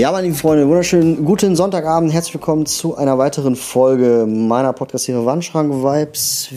[0.00, 2.10] Ja, meine lieben Freunde, wunderschönen guten Sonntagabend.
[2.10, 6.48] Herzlich willkommen zu einer weiteren Folge meiner Podcast-Serie Wandschrank Vibes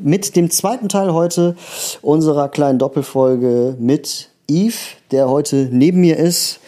[0.00, 1.56] mit dem zweiten Teil heute
[2.02, 4.78] unserer kleinen Doppelfolge mit Yves,
[5.10, 6.60] der heute neben mir ist.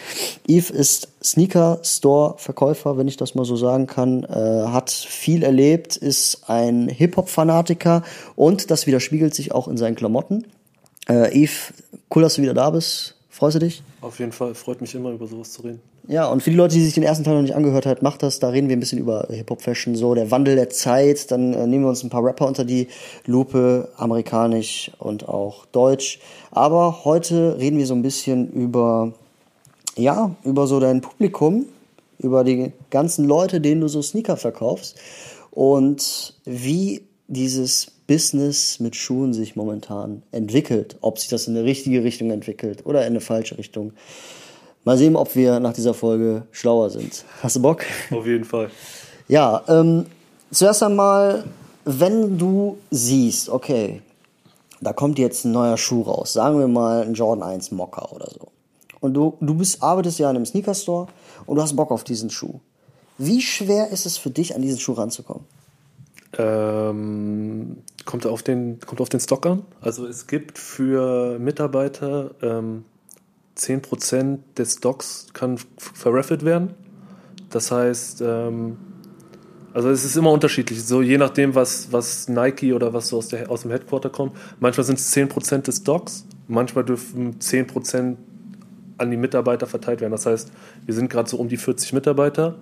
[0.49, 5.45] Yves ist Sneaker Store Verkäufer, wenn ich das mal so sagen kann, äh, hat viel
[5.45, 8.03] erlebt, ist ein Hip-Hop-Fanatiker
[8.35, 10.45] und das widerspiegelt sich auch in seinen Klamotten.
[11.09, 11.73] Äh, Yves,
[12.13, 13.15] cool, dass du wieder da bist.
[13.31, 13.85] Freust du dich?
[14.07, 15.81] Auf jeden Fall, freut mich immer, über sowas zu reden.
[16.07, 18.23] Ja, und für die Leute, die sich den ersten Teil noch nicht angehört haben, macht
[18.23, 18.39] das.
[18.39, 21.33] Da reden wir ein bisschen über Hip-Hop-Fashion, so der Wandel der Zeit.
[21.33, 22.87] Dann äh, nehmen wir uns ein paar Rapper unter die
[23.25, 26.21] Lupe, amerikanisch und auch deutsch.
[26.53, 29.13] Aber heute reden wir so ein bisschen über,
[29.97, 31.67] ja, über so dein Publikum,
[32.21, 35.01] über die ganzen Leute, denen du so Sneaker verkaufst
[35.51, 40.97] und wie dieses Business mit Schuhen sich momentan entwickelt.
[41.01, 43.93] Ob sich das in eine richtige Richtung entwickelt oder in eine falsche Richtung.
[44.85, 47.25] Mal sehen, ob wir nach dieser Folge schlauer sind.
[47.43, 47.85] Hast du Bock?
[48.11, 48.71] Auf jeden Fall.
[49.27, 50.07] Ja, ähm,
[50.53, 51.45] zuerst einmal,
[51.85, 54.03] wenn du siehst, okay,
[54.81, 58.29] da kommt jetzt ein neuer Schuh raus, sagen wir mal ein Jordan 1 Mocker oder
[58.31, 58.49] so.
[59.01, 61.09] Und du, du bist, arbeitest ja in einem Sneaker-Store
[61.47, 62.61] und du hast Bock auf diesen Schuh.
[63.19, 65.45] Wie schwer ist es für dich, an diesen Schuh ranzukommen?
[66.39, 69.63] Ähm, kommt, auf den, kommt auf den Stock an.
[69.81, 72.85] Also es gibt für Mitarbeiter ähm,
[73.57, 76.75] 10% des Stocks kann verraffelt werden.
[77.51, 78.77] Das heißt, ähm,
[79.73, 83.29] also es ist immer unterschiedlich, so je nachdem, was, was Nike oder was so aus,
[83.29, 84.37] der, aus dem Headquarter kommt.
[84.59, 88.17] Manchmal sind es 10% des Stocks, manchmal dürfen 10%
[88.99, 90.13] an die Mitarbeiter verteilt werden.
[90.13, 90.51] Das heißt,
[90.85, 92.57] wir sind gerade so um die 40 Mitarbeiter.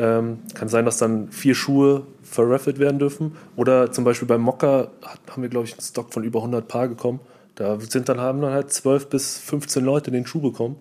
[0.00, 3.36] Ähm, kann sein, dass dann vier Schuhe verraffelt werden dürfen.
[3.56, 4.92] Oder zum Beispiel beim Mocker
[5.28, 7.20] haben wir, glaube ich, einen Stock von über 100 Paar gekommen.
[7.54, 10.76] Da sind dann, haben dann halt 12 bis 15 Leute den Schuh bekommen,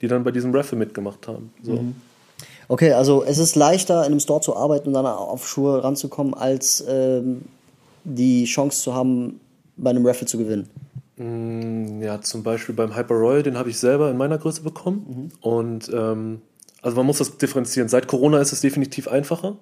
[0.00, 1.52] die dann bei diesem Raffle mitgemacht haben.
[1.64, 1.72] So.
[1.72, 1.96] Mhm.
[2.68, 6.34] Okay, also es ist leichter, in einem Store zu arbeiten und dann auf Schuhe ranzukommen,
[6.34, 7.42] als ähm,
[8.04, 9.40] die Chance zu haben,
[9.76, 10.68] bei einem Raffle zu gewinnen.
[11.16, 15.32] Mm, ja, zum Beispiel beim Hyper Royal, den habe ich selber in meiner Größe bekommen.
[15.42, 15.48] Mhm.
[15.48, 16.42] Und ähm,
[16.82, 17.88] also man muss das differenzieren.
[17.88, 19.56] Seit Corona ist es definitiv einfacher,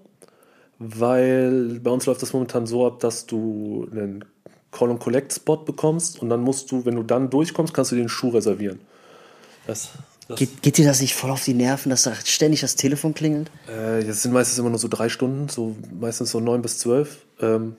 [0.78, 4.24] weil bei uns läuft das momentan so ab, dass du einen
[4.70, 7.96] Call and Collect Spot bekommst und dann musst du, wenn du dann durchkommst, kannst du
[7.96, 8.80] den Schuh reservieren.
[9.66, 9.90] Das,
[10.28, 13.14] das geht, geht, dir das nicht voll auf die Nerven, dass da ständig das Telefon
[13.14, 13.50] klingelt?
[13.66, 17.24] Äh, das sind meistens immer nur so drei Stunden, so meistens so neun bis zwölf.
[17.40, 17.76] Ähm,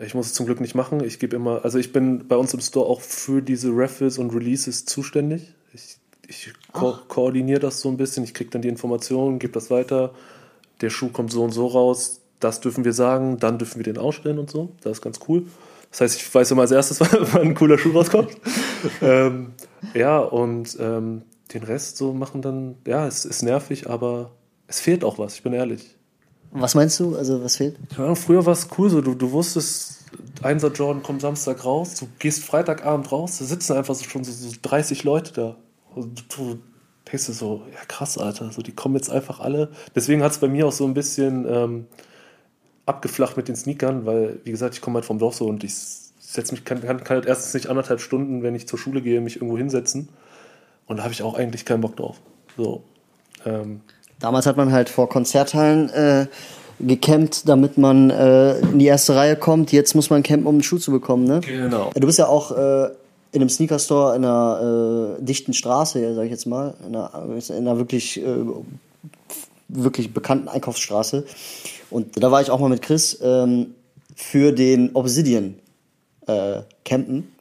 [0.00, 1.02] ich muss es zum Glück nicht machen.
[1.04, 4.34] Ich gebe immer, also ich bin bei uns im Store auch für diese Raffles und
[4.34, 5.54] Releases zuständig.
[5.72, 8.24] Ich, ich ko koordiniere das so ein bisschen.
[8.24, 10.12] Ich kriege dann die Informationen, gebe das weiter.
[10.80, 12.20] Der Schuh kommt so und so raus.
[12.40, 13.38] Das dürfen wir sagen.
[13.38, 14.70] Dann dürfen wir den ausstellen und so.
[14.82, 15.44] Das ist ganz cool.
[15.90, 17.00] Das heißt, ich weiß immer als erstes,
[17.32, 18.30] wann ein cooler Schuh rauskommt.
[19.02, 19.52] ähm,
[19.94, 21.22] ja, und ähm,
[21.52, 24.30] den Rest so machen dann, ja, es ist nervig, aber
[24.66, 25.96] es fehlt auch was, ich bin ehrlich.
[26.50, 27.16] Was meinst du?
[27.16, 27.76] Also, was fehlt?
[27.96, 30.00] Ja, früher war es cool so, du, du wusstest,
[30.42, 34.32] Einser Jordan kommt Samstag raus, du gehst Freitagabend raus, da sitzen einfach so schon so,
[34.32, 35.56] so 30 Leute da.
[35.94, 36.58] Und du
[37.10, 39.70] denkst dir so, ja krass, Alter, so die kommen jetzt einfach alle.
[39.94, 41.86] Deswegen hat es bei mir auch so ein bisschen ähm,
[42.86, 45.74] abgeflacht mit den Sneakern, weil, wie gesagt, ich komme halt vom Dorf so und ich
[45.74, 49.20] setze mich, kann, kann, kann halt erstens nicht anderthalb Stunden, wenn ich zur Schule gehe,
[49.20, 50.08] mich irgendwo hinsetzen.
[50.86, 52.20] Und da habe ich auch eigentlich keinen Bock drauf.
[52.56, 52.82] So.
[53.44, 53.80] Ähm.
[54.18, 56.26] Damals hat man halt vor Konzerthallen äh,
[56.80, 59.72] gecampt, damit man äh, in die erste Reihe kommt.
[59.72, 61.40] Jetzt muss man campen, um einen Schuh zu bekommen, ne?
[61.40, 61.90] Genau.
[61.94, 62.90] Du bist ja auch äh,
[63.32, 67.56] in einem Sneaker-Store in einer äh, dichten Straße, sag ich jetzt mal, in einer, in
[67.56, 68.44] einer wirklich, äh,
[69.68, 71.24] wirklich bekannten Einkaufsstraße.
[71.90, 73.74] Und da war ich auch mal mit Chris ähm,
[74.14, 75.56] für den Obsidian
[76.26, 77.32] äh, campen.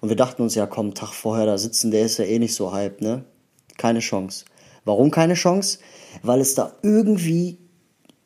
[0.00, 2.54] Und wir dachten uns, ja komm, Tag vorher da sitzen, der ist ja eh nicht
[2.54, 3.24] so hype, ne?
[3.76, 4.44] Keine Chance.
[4.84, 5.78] Warum keine Chance?
[6.22, 7.58] Weil es da irgendwie,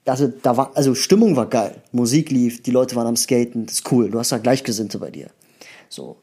[0.04, 1.82] also da war, also Stimmung war geil.
[1.90, 4.10] Musik lief, die Leute waren am Skaten, das ist cool.
[4.10, 5.28] Du hast da Gleichgesinnte bei dir.
[5.88, 6.16] So,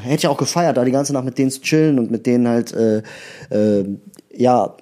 [0.00, 2.48] hätte ich auch gefeiert, da die ganze Nacht mit denen zu chillen und mit denen
[2.48, 3.02] halt, äh,
[3.50, 3.84] äh,
[4.32, 4.76] ja,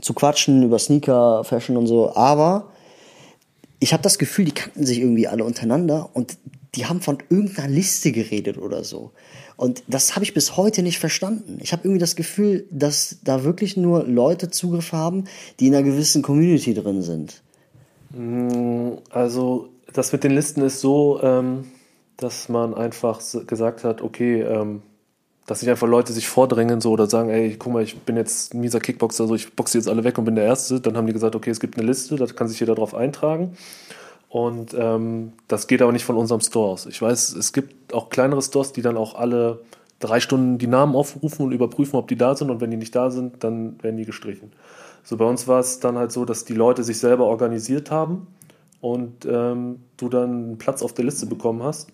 [0.00, 2.14] zu quatschen über Sneaker, Fashion und so.
[2.14, 2.68] Aber
[3.78, 6.36] ich habe das Gefühl, die kannten sich irgendwie alle untereinander und
[6.74, 9.12] die haben von irgendeiner Liste geredet oder so.
[9.56, 11.58] Und das habe ich bis heute nicht verstanden.
[11.60, 15.24] Ich habe irgendwie das Gefühl, dass da wirklich nur Leute Zugriff haben,
[15.60, 17.42] die in einer gewissen Community drin sind.
[18.10, 21.64] Mm, also das mit den Listen ist so, ähm,
[22.22, 24.82] dass man einfach gesagt hat, okay, ähm,
[25.46, 28.54] dass sich einfach Leute sich vordrängen so oder sagen, ey, guck mal, ich bin jetzt
[28.54, 30.80] ein mieser Kickboxer, so ich boxe jetzt alle weg und bin der Erste.
[30.80, 33.56] Dann haben die gesagt, okay, es gibt eine Liste, da kann sich jeder drauf eintragen.
[34.28, 36.86] Und ähm, das geht aber nicht von unserem Store aus.
[36.86, 39.60] Ich weiß, es gibt auch kleinere Stores, die dann auch alle
[39.98, 42.50] drei Stunden die Namen aufrufen und überprüfen, ob die da sind.
[42.50, 44.52] Und wenn die nicht da sind, dann werden die gestrichen.
[45.04, 48.28] So bei uns war es dann halt so, dass die Leute sich selber organisiert haben
[48.80, 51.90] und ähm, du dann einen Platz auf der Liste bekommen hast.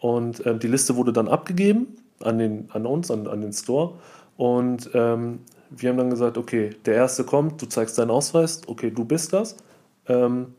[0.00, 3.94] Und ähm, die Liste wurde dann abgegeben an, den, an uns, an, an den Store.
[4.36, 8.90] Und ähm, wir haben dann gesagt, okay, der Erste kommt, du zeigst deinen Ausweis, okay,
[8.90, 9.56] du bist das.
[10.08, 10.54] Ähm,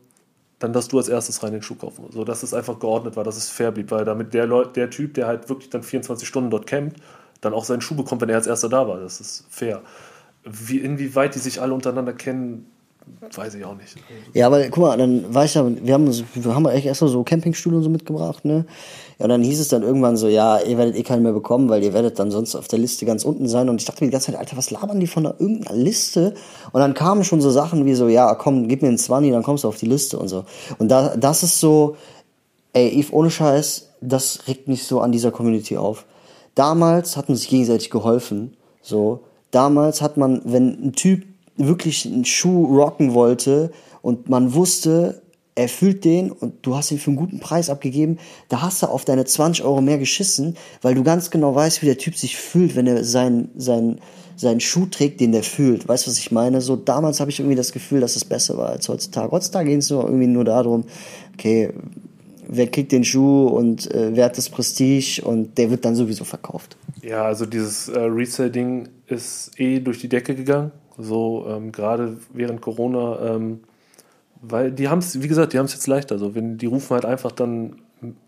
[0.58, 2.04] dann darfst du als erstes rein den Schuh kaufen.
[2.10, 4.90] So, dass es einfach geordnet war, dass es fair blieb, weil damit der, Leut, der
[4.90, 6.96] Typ, der halt wirklich dann 24 Stunden dort campt,
[7.40, 9.00] dann auch seinen Schuh bekommt, wenn er als erster da war.
[9.00, 9.82] Das ist fair.
[10.44, 12.71] Wie, inwieweit die sich alle untereinander kennen,
[13.34, 13.96] weiß ich auch nicht.
[14.34, 17.22] Ja, aber guck mal, dann war ich ja, wir haben, wir haben echt erst so
[17.22, 18.66] Campingstühle und so mitgebracht, ne?
[19.18, 21.68] Ja, und dann hieß es dann irgendwann so, ja, ihr werdet eh keinen mehr bekommen,
[21.68, 23.68] weil ihr werdet dann sonst auf der Liste ganz unten sein.
[23.68, 26.34] Und ich dachte mir die ganze Zeit, Alter, was labern die von da irgendeiner Liste?
[26.72, 29.42] Und dann kamen schon so Sachen wie so, ja, komm, gib mir einen 20, dann
[29.42, 30.44] kommst du auf die Liste und so.
[30.78, 31.96] Und da, das ist so,
[32.72, 36.04] ey, Eve, ohne Scheiß, das regt mich so an dieser Community auf.
[36.54, 39.20] Damals hat man sich gegenseitig geholfen, so.
[39.50, 41.24] Damals hat man, wenn ein Typ
[41.56, 45.22] wirklich einen Schuh rocken wollte und man wusste,
[45.54, 48.18] er fühlt den und du hast ihn für einen guten Preis abgegeben,
[48.48, 51.86] da hast du auf deine 20 Euro mehr geschissen, weil du ganz genau weißt, wie
[51.86, 54.00] der Typ sich fühlt, wenn er seinen, seinen,
[54.36, 55.86] seinen Schuh trägt, den der fühlt.
[55.86, 56.62] Weißt du, was ich meine?
[56.62, 59.30] So damals habe ich irgendwie das Gefühl, dass es besser war als heutzutage.
[59.30, 60.84] Heutzutage ging es nur irgendwie nur darum,
[61.34, 61.70] okay,
[62.48, 66.24] wer kriegt den Schuh und äh, wer hat das Prestige und der wird dann sowieso
[66.24, 66.76] verkauft.
[67.02, 70.72] Ja, also dieses äh, Resale-Ding ist eh durch die Decke gegangen.
[70.98, 73.60] So ähm, gerade während Corona, ähm,
[74.40, 76.18] weil die haben es, wie gesagt, die haben es jetzt leichter.
[76.18, 77.76] So, wenn die rufen halt einfach dann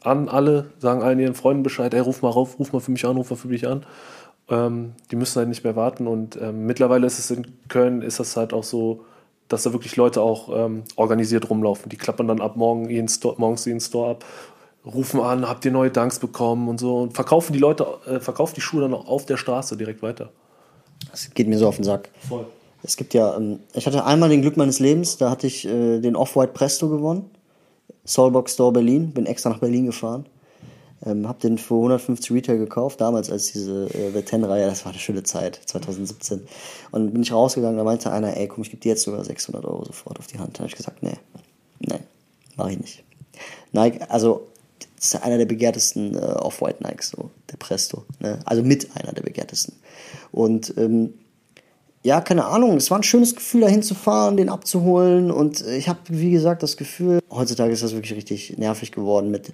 [0.02, 3.04] an alle, sagen allen ihren Freunden Bescheid, ey, ruf mal rauf, ruf mal für mich
[3.04, 3.84] an, ruf mal für mich an.
[4.48, 8.20] Ähm, die müssen halt nicht mehr warten und ähm, mittlerweile ist es in Köln, ist
[8.20, 9.04] das halt auch so,
[9.48, 11.88] dass da wirklich Leute auch ähm, organisiert rumlaufen.
[11.88, 14.24] Die klappern dann ab morgen jeden Store, morgens jeden Store ab,
[14.84, 18.54] rufen an, habt ihr neue Danks bekommen und so und verkaufen die Leute, äh, verkaufen
[18.54, 20.30] die Schuhe dann auch auf der Straße direkt weiter.
[21.10, 22.10] Das geht mir so auf den Sack.
[22.28, 22.46] Voll.
[22.82, 26.00] Es gibt ja, ähm, ich hatte einmal den Glück meines Lebens, da hatte ich äh,
[26.00, 27.30] den Off-White Presto gewonnen.
[28.06, 30.26] Soulbox Store Berlin, bin extra nach Berlin gefahren.
[31.06, 34.92] Ähm, hab den für 150 Retail gekauft, damals als diese äh, The 10-Reihe, das war
[34.92, 36.46] eine schöne Zeit, 2017.
[36.92, 39.64] Und bin ich rausgegangen, da meinte einer, ey, komm, ich gebe dir jetzt sogar 600
[39.64, 40.56] Euro sofort auf die Hand.
[40.56, 41.16] Da habe ich gesagt, nee,
[41.80, 42.00] nee,
[42.56, 43.04] mach ich nicht.
[43.72, 44.46] Nike, also,
[45.04, 48.04] das ist einer der begehrtesten äh, Off-White Nikes, so, der Presto.
[48.20, 48.38] Ne?
[48.46, 49.74] Also mit einer der begehrtesten.
[50.32, 51.12] Und ähm,
[52.02, 55.30] ja, keine Ahnung, es war ein schönes Gefühl, dahin zu fahren, den abzuholen.
[55.30, 59.52] Und ich habe, wie gesagt, das Gefühl, heutzutage ist das wirklich richtig nervig geworden mit,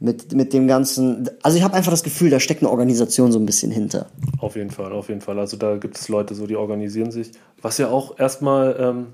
[0.00, 1.28] mit, mit dem ganzen.
[1.42, 4.06] Also ich habe einfach das Gefühl, da steckt eine Organisation so ein bisschen hinter.
[4.38, 5.38] Auf jeden Fall, auf jeden Fall.
[5.38, 7.32] Also da gibt es Leute, so die organisieren sich.
[7.60, 9.06] Was ja auch erstmal, ähm,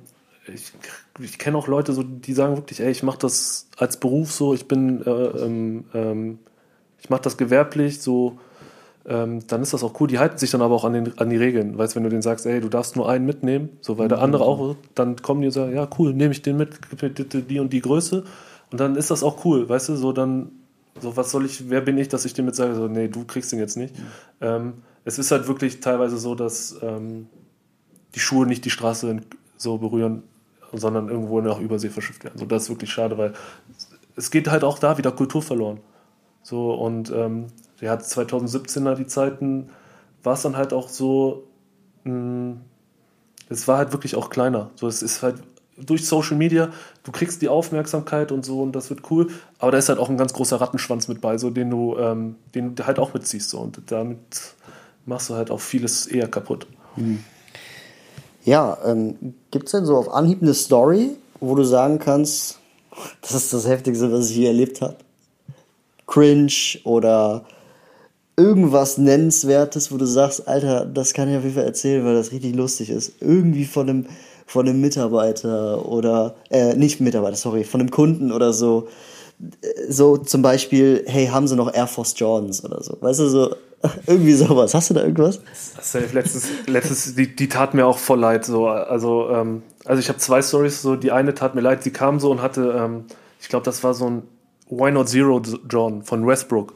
[0.52, 0.72] ich,
[1.22, 4.54] ich kenne auch Leute, so, die sagen wirklich, ey, ich mache das als Beruf so,
[4.54, 6.38] ich bin, äh, ähm, ähm,
[6.98, 8.38] ich mache das gewerblich, so
[9.06, 10.08] ähm, dann ist das auch cool.
[10.08, 11.78] Die halten sich dann aber auch an, den, an die Regeln.
[11.78, 14.24] Weißt wenn du denen sagst, ey, du darfst nur einen mitnehmen, so weil der mhm.
[14.24, 16.78] andere auch, dann kommen die und sagen, ja, cool, nehme ich den mit,
[17.32, 18.24] die und die Größe.
[18.70, 20.52] Und dann ist das auch cool, weißt du, so dann,
[21.00, 23.24] so was soll ich, wer bin ich, dass ich dem jetzt sage, so, nee, du
[23.24, 23.98] kriegst den jetzt nicht.
[23.98, 24.04] Mhm.
[24.40, 24.72] Ähm,
[25.04, 27.26] es ist halt wirklich teilweise so, dass ähm,
[28.14, 29.16] die Schuhe nicht die Straße
[29.56, 30.22] so berühren,
[30.72, 32.38] sondern irgendwo nach Übersee verschifft werden.
[32.38, 33.32] So, das ist wirklich schade, weil
[34.16, 35.80] es geht halt auch da wieder Kultur verloren.
[36.42, 37.46] So, und ähm,
[37.80, 39.70] ja, 2017er die Zeiten,
[40.22, 41.44] war es dann halt auch so,
[42.04, 42.60] mh, hm,
[43.48, 44.70] es war halt wirklich auch kleiner.
[44.76, 45.42] So, es ist halt
[45.76, 46.70] durch Social Media,
[47.02, 50.10] du kriegst die Aufmerksamkeit und so und das wird cool, aber da ist halt auch
[50.10, 53.50] ein ganz großer Rattenschwanz mit bei, so den du, ähm, den du halt auch mitziehst.
[53.50, 54.54] So, und damit
[55.06, 56.66] machst du halt auch vieles eher kaputt.
[56.96, 57.24] Mhm.
[58.44, 62.58] Ja, ähm, gibt es denn so auf Anhieb eine Story, wo du sagen kannst,
[63.22, 64.96] das ist das Heftigste, was ich je erlebt habe?
[66.06, 66.52] Cringe
[66.84, 67.44] oder
[68.36, 72.32] irgendwas Nennenswertes, wo du sagst, Alter, das kann ich auf jeden Fall erzählen, weil das
[72.32, 73.12] richtig lustig ist.
[73.20, 74.06] Irgendwie von einem,
[74.46, 78.88] von einem Mitarbeiter oder, äh, nicht Mitarbeiter, sorry, von einem Kunden oder so.
[79.88, 82.96] So zum Beispiel, hey, haben sie noch Air Force Jordans oder so.
[83.00, 83.54] Weißt du, so,
[84.06, 84.74] irgendwie sowas.
[84.74, 85.40] Hast du da irgendwas?
[86.12, 88.44] Letztes, letztes die, die tat mir auch voll leid.
[88.44, 88.68] So.
[88.68, 90.82] Also, ähm, also ich habe zwei Stories.
[90.82, 93.04] So, die eine tat mir leid, sie kam so und hatte, ähm,
[93.40, 94.22] ich glaube, das war so ein
[94.68, 96.74] Why Not Zero John von Westbrook.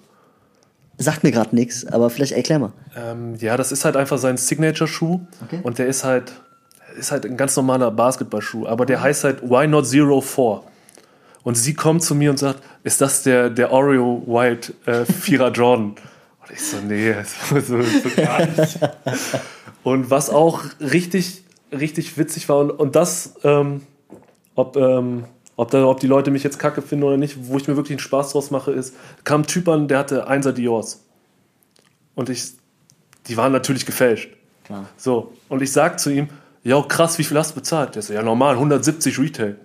[0.97, 2.73] Sagt mir gerade nichts, aber vielleicht erklär mal.
[2.97, 5.61] Ähm, ja, das ist halt einfach sein Signature-Schuh okay.
[5.63, 6.33] und der ist halt,
[6.97, 10.63] ist halt ein ganz normaler Basketballschuh, aber der heißt halt Why Not Zero 4.
[11.43, 15.51] Und sie kommt zu mir und sagt, ist das der, der Oreo White äh, Vierer
[15.53, 15.97] Jordan?
[16.47, 18.79] Und ich so, nee, so, so, so gar nicht.
[19.83, 23.83] Und was auch richtig, richtig witzig war, und, und das, ähm,
[24.55, 25.25] ob, ähm,
[25.57, 27.93] ob, da, ob die Leute mich jetzt kacke finden oder nicht, wo ich mir wirklich
[27.93, 31.05] einen Spaß draus mache, ist, kam ein Typ an, der hatte Einser Diors.
[32.15, 32.53] Und ich,
[33.27, 34.31] die waren natürlich gefälscht.
[34.65, 34.89] Klar.
[34.97, 36.29] So, und ich sag zu ihm,
[36.63, 37.95] ja krass, wie viel hast du bezahlt?
[37.95, 39.57] Der so, ja normal, 170 Retail.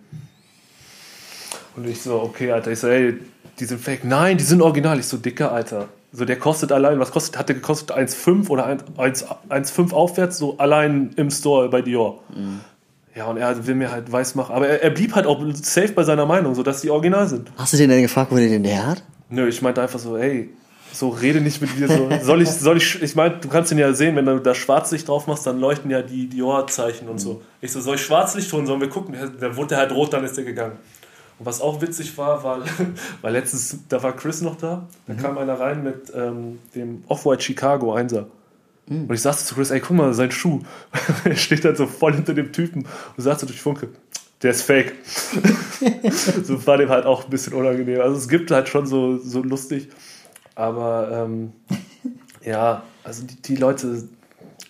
[1.76, 3.18] Und ich so, okay, Alter, ich so, ey,
[3.60, 4.04] die sind fake.
[4.04, 5.00] Nein, die sind original.
[5.00, 5.88] Ich so, dicker, Alter.
[6.12, 7.96] So, der kostet allein, was kostet, hat der gekostet?
[7.96, 12.24] 1,5 oder 1,5 aufwärts, so allein im Store bei Dior.
[12.36, 12.62] Mhm.
[13.16, 14.56] Ja, und er will mir halt weiß machen.
[14.56, 17.52] Aber er, er blieb halt auch safe bei seiner Meinung, so dass die original sind.
[17.58, 19.04] Hast du den denn gefragt, wo der den her hat?
[19.30, 20.50] Nö, ich meinte einfach so, ey,
[20.92, 22.10] so rede nicht mit mir so.
[22.24, 25.08] Soll ich, soll ich, ich meine, du kannst den ja sehen, wenn du da Schwarzlicht
[25.08, 27.42] drauf machst, dann leuchten ja die Dior-Zeichen und so.
[27.62, 28.66] Ich so, soll ich Schwarzlicht tun?
[28.66, 29.16] Sollen wir gucken?
[29.40, 30.74] Dann wurde der halt rot, dann ist der gegangen.
[31.40, 32.60] Und was auch witzig war, war,
[33.22, 37.42] weil letztens, da war Chris noch da, da kam einer rein mit ähm, dem Off-White
[37.42, 38.26] Chicago 1er.
[38.90, 40.62] Und ich sagte zu Chris, ey, guck mal, sein Schuh.
[41.24, 43.90] er steht dann so voll hinter dem Typen und sagte durch Funke,
[44.42, 44.94] der ist fake.
[46.44, 48.02] so war dem halt auch ein bisschen unangenehm.
[48.02, 49.90] Also es gibt halt schon so, so lustig.
[50.56, 51.54] Aber ähm,
[52.44, 54.08] ja, also die, die Leute,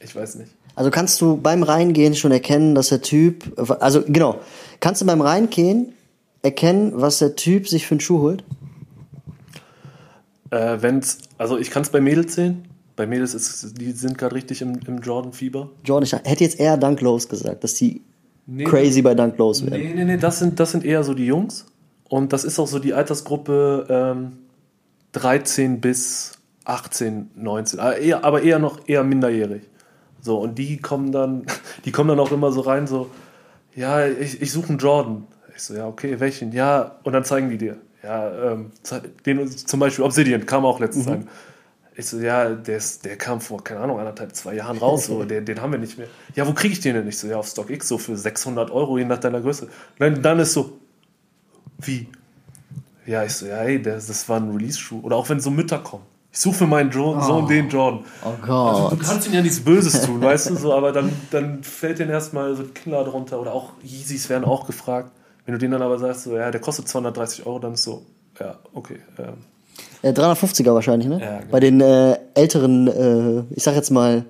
[0.01, 0.51] ich weiß nicht.
[0.75, 4.39] Also kannst du beim Reingehen schon erkennen, dass der Typ, also genau,
[4.81, 5.93] kannst du beim Reingehen
[6.41, 8.43] erkennen, was der Typ sich für einen Schuh holt?
[10.51, 12.65] Äh, wenn's, also ich kann es bei Mädels sehen.
[12.95, 15.69] Bei Mädels ist die sind gerade richtig im, im Jordan-Fieber.
[15.85, 18.01] Jordan, ich hätte jetzt eher Dunk Lows gesagt, dass die
[18.65, 19.81] crazy bei Dunk Lows werden.
[19.81, 21.65] Nee, nee, nee, das sind, das sind eher so die Jungs.
[22.09, 24.31] Und das ist auch so die Altersgruppe ähm,
[25.13, 26.33] 13 bis
[26.65, 27.79] 18, 19.
[27.79, 29.61] Aber eher, aber eher noch eher minderjährig.
[30.21, 31.45] So, und die kommen dann,
[31.85, 33.09] die kommen dann auch immer so rein, so,
[33.75, 35.27] ja, ich, ich suche einen Jordan.
[35.59, 36.53] Ich so, ja, okay, welchen?
[36.53, 37.75] Ja, und dann zeigen die dir.
[38.01, 38.71] Ja, ähm,
[39.25, 41.27] den, zum Beispiel Obsidian kam auch letztens ein.
[41.97, 45.21] Ich so, ja, der, ist, der kam vor, keine Ahnung, anderthalb, zwei Jahren raus, so,
[45.25, 46.07] den, den haben wir nicht mehr.
[46.33, 47.05] Ja, wo kriege ich den denn?
[47.09, 49.65] Ich so, ja, auf StockX, so für 600 Euro, je nach deiner Größe.
[49.65, 50.79] Und dann, dann ist so,
[51.79, 52.07] wie?
[53.05, 55.01] Ja, ich so, ja, ey, das, das war ein Release-Schuh.
[55.01, 56.05] Oder auch wenn so Mütter kommen.
[56.31, 58.05] Ich suche für meinen Jordan, Sohn den Jordan.
[58.23, 58.91] Oh Also, Gott.
[58.93, 62.11] du kannst ihnen ja nichts Böses tun, weißt du, so, aber dann, dann fällt denen
[62.11, 63.41] erstmal so die Kinder drunter.
[63.41, 65.11] Oder auch Yeezys werden auch gefragt.
[65.49, 68.03] Wenn du denen dann aber sagst, so, ja, der kostet 230 Euro, dann ist so,
[68.39, 68.97] ja, okay.
[69.17, 69.33] Ähm,
[70.03, 71.19] Äh, 350er wahrscheinlich, ne?
[71.19, 71.51] Ja, genau.
[71.51, 74.25] Bei den äh, älteren, äh, ich sag jetzt mal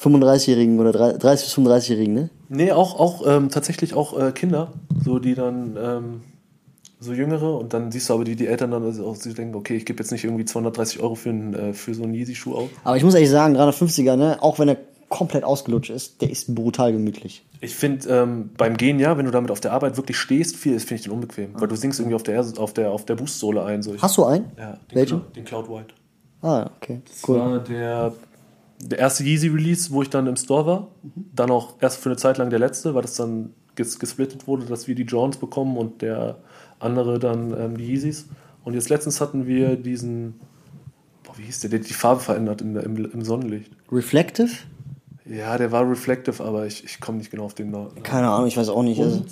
[0.00, 2.30] 35-Jährigen oder 30 bis 35-Jährigen, ne?
[2.48, 4.72] Nee, auch, auch ähm, tatsächlich auch äh, Kinder,
[5.04, 6.20] so die dann ähm,
[7.00, 9.54] so jüngere und dann siehst du aber die, die Eltern dann also auch sie denken,
[9.54, 12.54] okay, ich gebe jetzt nicht irgendwie 230 Euro für, einen, äh, für so einen Yeezy-Schuh
[12.54, 12.70] aus.
[12.82, 14.38] Aber ich muss ehrlich sagen, 350er, ne?
[14.40, 17.44] Auch wenn er komplett ausgelutscht ist, der ist brutal gemütlich.
[17.60, 20.78] Ich finde ähm, beim Gehen ja, wenn du damit auf der Arbeit wirklich stehst, viel
[20.80, 23.64] finde ich den unbequem, weil du sinkst irgendwie auf der auf der auf der Boostsohle
[23.64, 23.82] ein.
[23.82, 23.94] So.
[24.00, 24.50] Hast du einen?
[24.58, 25.20] ja, den, Welchen?
[25.20, 25.94] Cloud, den Cloud White.
[26.42, 27.00] Ah, okay.
[27.08, 27.38] Das Cool.
[27.38, 28.12] war der,
[28.80, 30.88] der erste Yeezy-Release, wo ich dann im Store war.
[31.34, 34.66] Dann auch erst für eine Zeit lang der letzte, weil das dann ges gesplittet wurde,
[34.66, 36.36] dass wir die Johns bekommen und der
[36.80, 38.26] andere dann ähm, die Yeezys.
[38.62, 40.34] Und jetzt letztens hatten wir diesen,
[41.22, 43.70] boah, wie hieß der, der die Farbe verändert der- im, im Sonnenlicht.
[43.90, 44.50] Reflective?
[45.26, 48.02] Ja, der war reflective, aber ich, ich komme nicht genau auf den Namen.
[48.02, 49.00] Keine Ahnung, ich weiß auch nicht.
[49.00, 49.26] Also, Und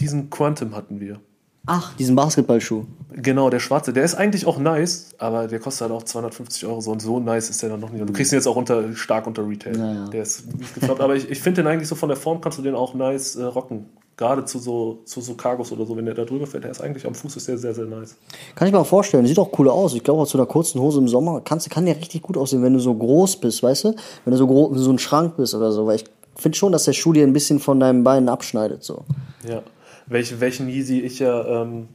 [0.00, 1.20] diesen Quantum hatten wir.
[1.66, 2.84] ach, diesen Basketballschuh.
[3.12, 3.92] Genau, der schwarze.
[3.92, 6.80] Der ist eigentlich auch nice, aber der kostet halt auch 250 Euro.
[6.82, 8.06] So und so nice ist der dann noch nicht.
[8.06, 9.76] Du kriegst ihn jetzt auch unter, stark unter Retail.
[9.76, 10.08] Ja, ja.
[10.08, 11.00] Der ist nicht gefloppt.
[11.00, 13.36] aber ich, ich finde den eigentlich so von der Form kannst du den auch nice
[13.36, 13.86] äh, rocken.
[14.18, 16.64] Gerade zu so, zu so Cargos oder so, wenn der da drüber fällt.
[16.64, 18.16] Der ist eigentlich am Fuß ist der sehr, sehr nice.
[18.56, 19.94] Kann ich mir auch vorstellen, sieht auch cool aus.
[19.94, 22.64] Ich glaube auch zu einer kurzen Hose im Sommer kannst, kann der richtig gut aussehen,
[22.64, 23.94] wenn du so groß bist, weißt du?
[24.24, 25.86] Wenn du so, gro so ein Schrank bist oder so.
[25.86, 28.82] Weil ich finde schon, dass der Schuh dir ein bisschen von deinen Beinen abschneidet.
[28.82, 29.04] So.
[29.48, 29.62] Ja.
[30.08, 31.86] Welch, welchen Yeezy ich ja ähm,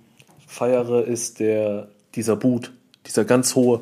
[0.47, 2.71] feiere, ist der, dieser Boot.
[3.05, 3.81] Dieser ganz hohe.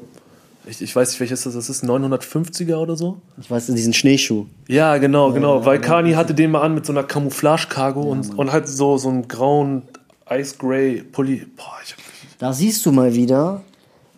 [0.65, 1.69] Ich, ich weiß nicht, welches das ist.
[1.69, 3.17] Das ist ein 950er oder so.
[3.39, 4.45] Ich weiß, diesen Schneeschuh.
[4.67, 5.65] Ja, genau, genau.
[5.65, 9.09] Weil Kani hatte den mal an mit so einer Camouflage-Cargo und, und halt so, so
[9.09, 9.83] einen grauen
[10.29, 11.47] Ice Grey Pulli.
[11.55, 11.99] Boah, ich hab,
[12.37, 13.61] Da siehst du mal wieder,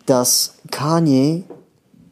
[0.04, 1.44] dass Kanye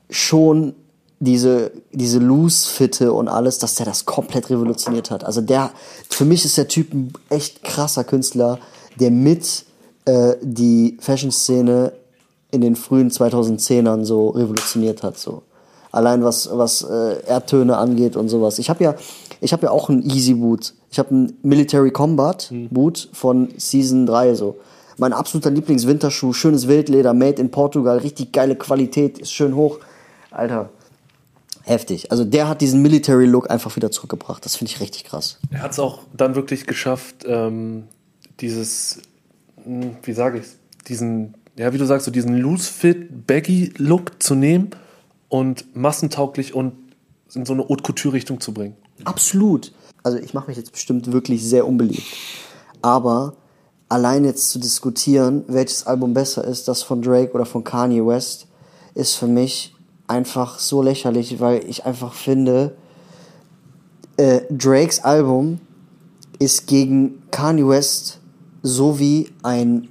[0.08, 0.74] schon
[1.20, 5.24] diese, diese Loose-Fitte und alles, dass der das komplett revolutioniert hat.
[5.24, 5.70] Also der,
[6.08, 8.58] für mich ist der Typ ein echt krasser Künstler,
[8.98, 9.64] der mit
[10.04, 11.92] äh, die Fashion-Szene
[12.52, 15.18] in den frühen 2010ern so revolutioniert hat.
[15.18, 15.42] So.
[15.90, 18.59] Allein was, was äh, Erdtöne angeht und sowas.
[18.61, 18.94] Ich habe ja,
[19.40, 20.75] ich habe ja auch einen Easy Boot.
[20.90, 24.59] Ich habe einen Military Combat Boot von Season 3 so.
[24.99, 29.78] Mein absoluter Lieblingswinterschuh, schönes Wildleder, made in Portugal, richtig geile Qualität, ist schön hoch.
[30.30, 30.68] Alter,
[31.62, 32.11] heftig.
[32.11, 34.44] Also der hat diesen Military Look einfach wieder zurückgebracht.
[34.44, 35.38] Das finde ich richtig krass.
[35.50, 37.85] er hat es auch dann wirklich geschafft, ähm,
[38.40, 39.00] dieses,
[39.64, 40.47] hm, wie sage ich
[40.88, 44.71] diesen, ja, wie du sagst, so diesen loose-fit, baggy-Look zu nehmen
[45.28, 46.75] und massentauglich und
[47.35, 48.76] in so eine Haute Couture-Richtung zu bringen.
[49.04, 49.73] Absolut.
[50.02, 52.06] Also ich mache mich jetzt bestimmt wirklich sehr unbeliebt.
[52.82, 53.35] Aber
[53.88, 58.47] allein jetzt zu diskutieren, welches Album besser ist, das von Drake oder von Kanye West,
[58.94, 59.75] ist für mich
[60.06, 62.76] einfach so lächerlich, weil ich einfach finde,
[64.16, 65.61] äh, Drakes Album
[66.38, 68.21] ist gegen Kanye West
[68.62, 69.88] so wie ein,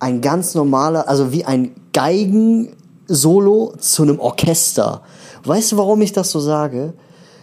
[0.00, 5.02] ein ganz normaler, also wie ein Geigen-Solo zu einem Orchester.
[5.44, 6.94] Weißt du, warum ich das so sage?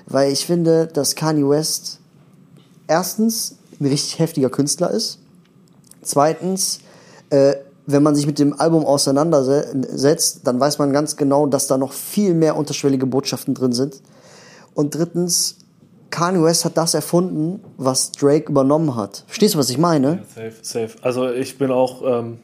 [0.06, 2.00] Weil ich finde, dass Kanye West
[2.88, 5.20] erstens ein richtig heftiger Künstler ist.
[6.02, 6.80] Zweitens,
[7.30, 7.56] äh,
[7.88, 11.94] wenn man sich mit dem Album auseinandersetzt, dann weiß man ganz genau, dass da noch
[11.94, 14.02] viel mehr unterschwellige Botschaften drin sind.
[14.74, 15.58] Und drittens,
[16.16, 19.26] Kanye West hat das erfunden, was Drake übernommen hat.
[19.28, 20.24] Verstehst du, was ich meine?
[20.34, 20.90] Safe, safe.
[21.02, 22.02] Also ich bin auch.
[22.06, 22.40] Ähm,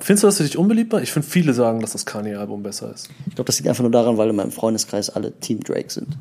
[0.00, 1.02] findest du das für dich unbeliebbar?
[1.02, 3.10] Ich finde, viele sagen, dass das Kanye-Album besser ist.
[3.26, 6.16] Ich glaube, das liegt einfach nur daran, weil in meinem Freundeskreis alle Team Drake sind.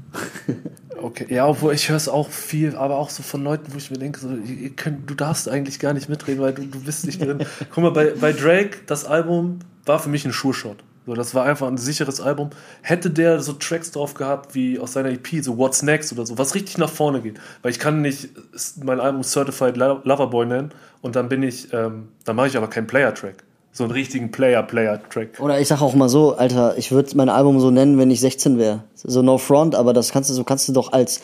[0.95, 3.91] Okay, ja, obwohl ich höre es auch viel, aber auch so von Leuten, wo ich
[3.91, 7.05] mir denke, so, ihr könnt, du darfst eigentlich gar nicht mitreden, weil du, du bist
[7.05, 7.45] nicht drin.
[7.73, 10.77] Guck mal, bei, bei Drake, das Album war für mich ein Sure-Shot.
[11.05, 12.51] So, das war einfach ein sicheres Album.
[12.81, 16.37] Hätte der so Tracks drauf gehabt wie aus seiner EP, so What's Next oder so,
[16.37, 17.39] was richtig nach vorne geht.
[17.61, 18.29] Weil ich kann nicht
[18.81, 22.87] mein Album Certified Loverboy nennen und dann bin ich, ähm, dann mache ich aber keinen
[22.87, 23.43] Player-Track.
[23.73, 25.39] So einen richtigen Player-Player-Track.
[25.39, 28.21] Oder ich sage auch mal so, Alter, ich würde mein Album so nennen, wenn ich
[28.21, 28.83] 16 wäre.
[28.93, 31.21] So no front, aber das kannst du, so kannst du doch als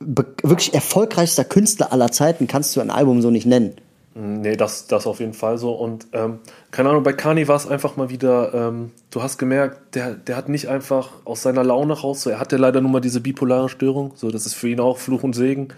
[0.00, 3.74] wirklich erfolgreichster Künstler aller Zeiten kannst du ein Album so nicht nennen.
[4.14, 5.72] Nee, das, das auf jeden Fall so.
[5.72, 6.40] Und ähm,
[6.70, 10.36] keine Ahnung, bei Kani war es einfach mal wieder, ähm, du hast gemerkt, der, der
[10.36, 13.70] hat nicht einfach aus seiner Laune raus, so, er hatte leider nur mal diese bipolare
[13.70, 15.68] Störung, so das ist für ihn auch Fluch und Segen,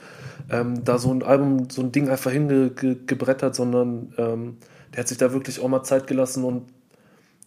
[0.50, 4.56] ähm, da so ein Album, so ein Ding einfach hingebrettert, sondern ähm,
[4.92, 6.64] der hat sich da wirklich auch mal Zeit gelassen und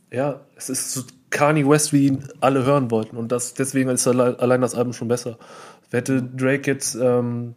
[0.09, 3.17] ja, es ist so Kanye West, wie ihn alle hören wollten.
[3.17, 5.37] Und das, deswegen ist allein, das Album schon besser.
[5.91, 7.55] Hätte Drake jetzt ähm,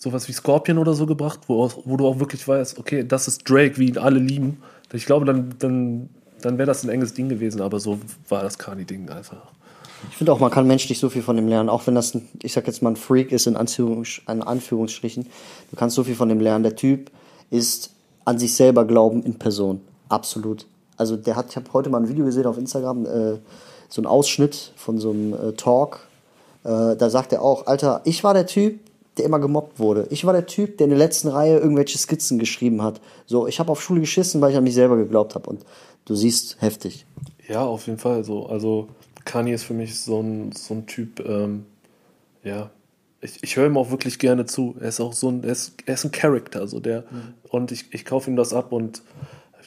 [0.00, 3.48] sowas wie Scorpion oder so gebracht, wo, wo du auch wirklich weißt, okay, das ist
[3.48, 4.62] Drake, wie ihn alle lieben.
[4.92, 6.08] Ich glaube, dann, dann,
[6.40, 9.52] dann wäre das ein enges Ding gewesen, aber so war das Kanye-Ding einfach.
[10.08, 12.26] Ich finde auch, man kann menschlich so viel von dem lernen, auch wenn das, ein,
[12.42, 15.26] ich sag jetzt mal, ein Freak ist, in, Anführungs in Anführungsstrichen.
[15.70, 16.62] Du kannst so viel von dem lernen.
[16.62, 17.10] Der Typ
[17.50, 17.90] ist
[18.24, 19.82] an sich selber glauben in Person.
[20.08, 20.66] Absolut.
[20.96, 23.38] Also der hat, ich habe heute mal ein Video gesehen auf Instagram, äh,
[23.90, 26.00] so ein Ausschnitt von so einem äh, Talk.
[26.64, 28.80] Äh, da sagt er auch, Alter, ich war der Typ,
[29.20, 30.06] der immer gemobbt wurde.
[30.10, 33.00] Ich war der Typ, der in der letzten Reihe irgendwelche Skizzen geschrieben hat.
[33.26, 35.48] So, ich habe auf Schule geschissen, weil ich an mich selber geglaubt habe.
[35.50, 35.64] Und
[36.06, 37.06] du siehst, heftig.
[37.46, 38.46] Ja, auf jeden Fall so.
[38.46, 38.88] Also
[39.26, 41.66] Kanye ist für mich so ein, so ein Typ, ähm,
[42.42, 42.70] ja,
[43.20, 44.74] ich, ich höre ihm auch wirklich gerne zu.
[44.80, 47.02] Er ist auch so ein, er ist, er ist ein Charakter, so der.
[47.02, 47.34] Mhm.
[47.50, 49.02] Und ich, ich kaufe ihm das ab und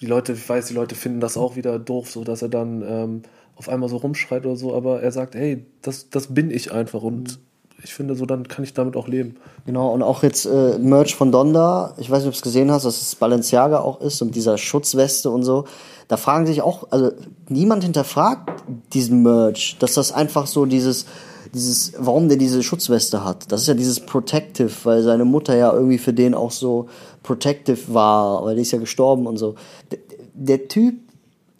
[0.02, 2.84] die Leute, ich weiß, die Leute finden das auch wieder doof, so dass er dann
[2.86, 3.22] ähm,
[3.56, 7.04] auf einmal so rumschreit oder so, aber er sagt, hey, das, das bin ich einfach
[7.04, 7.53] und mhm
[7.84, 9.36] ich finde, so dann kann ich damit auch leben.
[9.66, 12.72] Genau, und auch jetzt äh, Merch von Donda, ich weiß nicht, ob du es gesehen
[12.72, 15.66] hast, dass es Balenciaga auch ist und dieser Schutzweste und so.
[16.08, 17.12] Da fragen sich auch, also
[17.50, 21.06] niemand hinterfragt diesen Merch, dass das einfach so dieses,
[21.54, 23.52] dieses, warum der diese Schutzweste hat.
[23.52, 26.88] Das ist ja dieses Protective, weil seine Mutter ja irgendwie für den auch so
[27.22, 29.56] protective war, weil die ist ja gestorben und so.
[29.92, 30.00] Der,
[30.34, 30.96] der Typ,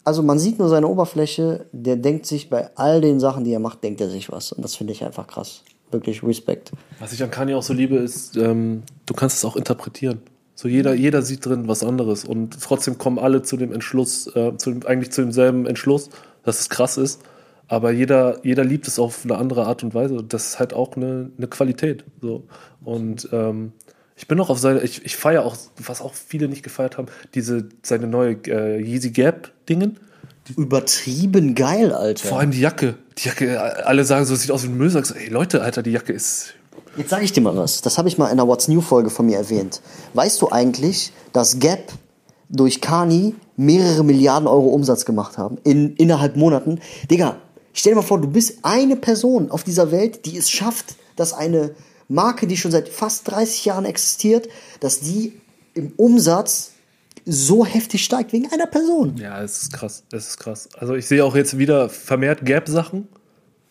[0.04, 3.60] also man sieht nur seine Oberfläche, der denkt sich bei all den Sachen, die er
[3.60, 4.52] macht, denkt er sich was.
[4.52, 6.72] Und das finde ich einfach krass wirklich Respekt.
[6.98, 10.20] Was ich an Kanye auch so liebe, ist, ähm, du kannst es auch interpretieren.
[10.54, 14.56] So jeder, jeder sieht drin was anderes und trotzdem kommen alle zu dem Entschluss, äh,
[14.56, 16.10] zu dem, eigentlich zu demselben Entschluss,
[16.44, 17.22] dass es krass ist.
[17.66, 20.22] Aber jeder, jeder liebt es auf eine andere Art und Weise.
[20.22, 22.04] Das ist halt auch eine, eine Qualität.
[22.20, 22.46] So.
[22.84, 23.72] Und ähm,
[24.16, 27.08] ich bin auch auf seine, ich, ich feiere auch, was auch viele nicht gefeiert haben,
[27.34, 29.98] diese seine neue äh, Yeezy Gap Dingen.
[30.56, 32.28] Übertrieben geil, Alter.
[32.28, 32.96] Vor allem die Jacke.
[33.18, 34.90] Die Jacke, alle sagen so, es sieht aus wie ein Müll.
[34.90, 36.54] Sagst du, ey Leute, Alter, die Jacke ist.
[36.96, 37.80] Jetzt sage ich dir mal was.
[37.80, 39.80] Das habe ich mal in einer What's New Folge von mir erwähnt.
[40.12, 41.92] Weißt du eigentlich, dass Gap
[42.48, 46.80] durch Kani mehrere Milliarden Euro Umsatz gemacht haben in innerhalb Monaten?
[47.10, 47.36] Digga,
[47.72, 51.32] stell dir mal vor, du bist eine Person auf dieser Welt, die es schafft, dass
[51.32, 51.74] eine
[52.08, 54.48] Marke, die schon seit fast 30 Jahren existiert,
[54.80, 55.32] dass die
[55.74, 56.73] im Umsatz
[57.24, 59.16] so heftig steigt wegen einer Person.
[59.16, 60.68] Ja, es ist krass, es ist krass.
[60.78, 63.08] Also ich sehe auch jetzt wieder vermehrt Gap-Sachen.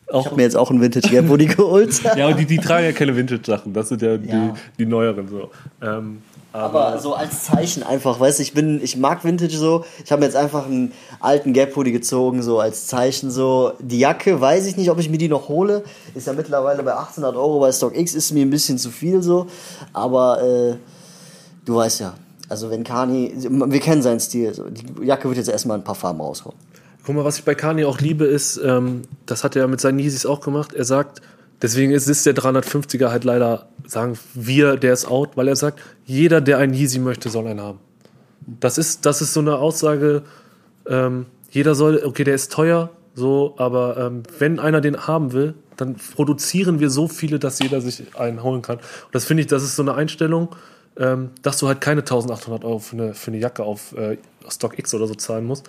[0.09, 2.01] Ich habe mir jetzt auch einen Vintage Gap Hoodie geholt.
[2.17, 3.73] ja, und die, die tragen ja keine Vintage-Sachen.
[3.73, 4.17] Das sind ja, ja.
[4.17, 5.49] Die, die neueren so.
[5.81, 9.85] Ähm, aber, aber, so als Zeichen einfach, weißt du, ich bin, ich mag Vintage so.
[10.05, 13.73] Ich habe mir jetzt einfach einen alten Gap Hoodie gezogen, so als Zeichen so.
[13.79, 15.83] Die Jacke, weiß ich nicht, ob ich mir die noch hole.
[16.13, 19.47] Ist ja mittlerweile bei 1800 Euro bei StockX, ist mir ein bisschen zu viel so.
[19.93, 20.75] Aber äh,
[21.65, 22.13] du weißt ja,
[22.53, 24.69] Also wenn Kani, wir kennen seinen Stil, so.
[24.69, 26.55] die Jacke wird jetzt erstmal ein paar Farben rauskommen.
[27.03, 29.97] Guck mal, was ich bei Kanye auch liebe, ist, ähm, das hat er mit seinen
[29.97, 30.71] Yeezys auch gemacht.
[30.71, 31.19] Er sagt,
[31.63, 35.79] deswegen ist, ist der 350er halt leider, sagen wir, der ist out, weil er sagt,
[36.05, 37.79] jeder, der einen Yeezy möchte, soll einen haben.
[38.59, 40.21] Das ist, das ist so eine Aussage,
[40.87, 45.55] ähm, jeder soll, okay, der ist teuer, so, aber ähm, wenn einer den haben will,
[45.75, 48.77] dann produzieren wir so viele, dass jeder sich einen holen kann.
[48.77, 50.49] Und das finde ich, das ist so eine Einstellung,
[50.97, 54.17] ähm, dass du halt keine 1800 Euro für eine, für eine Jacke auf äh,
[54.49, 55.65] Stock X oder so zahlen musst.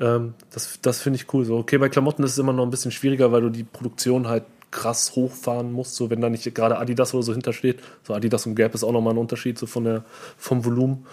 [0.00, 1.44] Ähm, das das finde ich cool.
[1.44, 4.28] So, okay, bei Klamotten ist es immer noch ein bisschen schwieriger, weil du die Produktion
[4.28, 7.80] halt krass hochfahren musst, so wenn da nicht gerade Adidas oder so hintersteht.
[8.06, 10.04] So Adidas und Gap ist auch nochmal ein Unterschied so von der,
[10.36, 11.06] vom Volumen.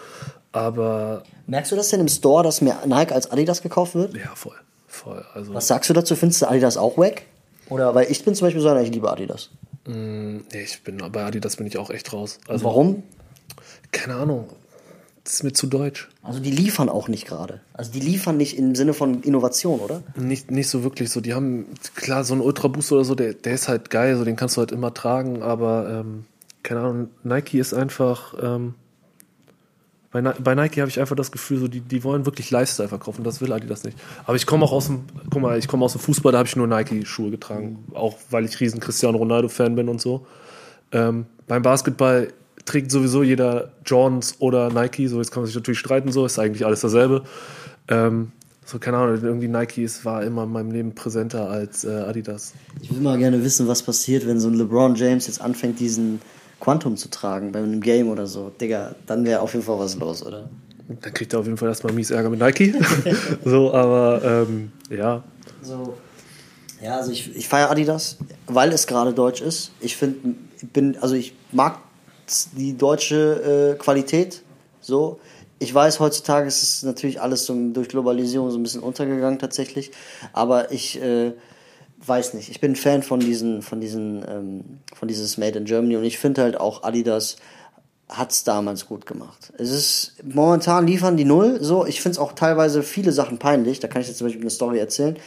[0.51, 4.15] Aber Merkst du das denn im Store, dass mehr Nike als Adidas gekauft wird?
[4.15, 4.55] ja, voll.
[4.87, 5.25] Voll.
[5.33, 6.15] Also, Was sagst du dazu?
[6.15, 7.23] Findest du Adidas auch wack?
[7.69, 9.49] Oder weil ich bin zum Beispiel so einer, ich liebe Adidas.
[9.85, 12.39] nee, ich bin bei Adidas bin ich auch echt raus.
[12.47, 13.03] Also, Warum?
[13.95, 14.49] Keine Ahnung.
[15.23, 16.09] Das ist mir zu deutsch.
[16.21, 17.61] Also die liefern auch nicht gerade.
[17.73, 20.03] Also die liefern nicht im Sinne von Innovation, oder?
[20.15, 21.21] Nicht, nicht so wirklich so.
[21.21, 24.25] Die haben, klar, so ein Ultra Boost oder so, der, der ist halt geil, so
[24.25, 26.25] den kannst du halt immer tragen, aber ähm,
[26.61, 28.35] keine Ahnung, Nike ist einfach.
[28.39, 28.75] Ähm,
[30.11, 33.23] bei, bei Nike habe ich einfach das Gefühl, so die, die wollen wirklich Lifestyle verkaufen.
[33.23, 33.97] Das will Adidas nicht.
[34.25, 36.47] Aber ich komme auch aus dem, guck mal, ich komme aus dem Fußball, da habe
[36.47, 37.85] ich nur Nike-Schuhe getragen.
[37.93, 40.27] Auch weil ich riesen Cristiano Ronaldo-Fan bin und so.
[40.91, 42.27] Ähm, beim Basketball
[42.65, 45.07] trägt sowieso jeder Jordans oder Nike.
[45.07, 47.23] So, jetzt kann man sich natürlich streiten, so ist eigentlich alles dasselbe.
[47.87, 48.31] Ähm,
[48.65, 52.53] so, keine Ahnung, irgendwie Nike ist, war immer in meinem Leben präsenter als äh, Adidas.
[52.81, 56.19] Ich will mal gerne wissen, was passiert, wenn so ein LeBron James jetzt anfängt, diesen
[56.59, 58.51] Quantum zu tragen bei einem Game oder so.
[58.59, 60.49] Digga, dann wäre auf jeden Fall was los, oder?
[60.87, 62.73] Dann kriegt er auf jeden Fall erstmal mies Ärger mit Nike.
[63.45, 65.23] so, aber ähm, ja,
[65.61, 65.95] So.
[66.81, 69.71] Ja, also ich, ich feiere Adidas, weil es gerade deutsch ist.
[69.79, 70.35] Ich finde,
[70.73, 71.79] bin, also ich mag
[72.53, 74.41] die deutsche äh, Qualität.
[74.81, 75.19] So.
[75.57, 79.91] Ich weiß, heutzutage ist es natürlich alles so durch Globalisierung so ein bisschen untergegangen tatsächlich.
[80.33, 81.33] Aber ich äh,
[82.05, 82.49] weiß nicht.
[82.49, 86.19] Ich bin Fan von diesen, von diesen, ähm, von dieses Made in Germany und ich
[86.19, 87.37] finde halt auch Adidas
[88.09, 89.51] hat's damals gut gemacht.
[89.57, 91.57] Es ist momentan liefern die Null.
[91.61, 93.79] So, ich finde es auch teilweise viele Sachen peinlich.
[93.79, 95.17] Da kann ich jetzt zum Beispiel eine Story erzählen.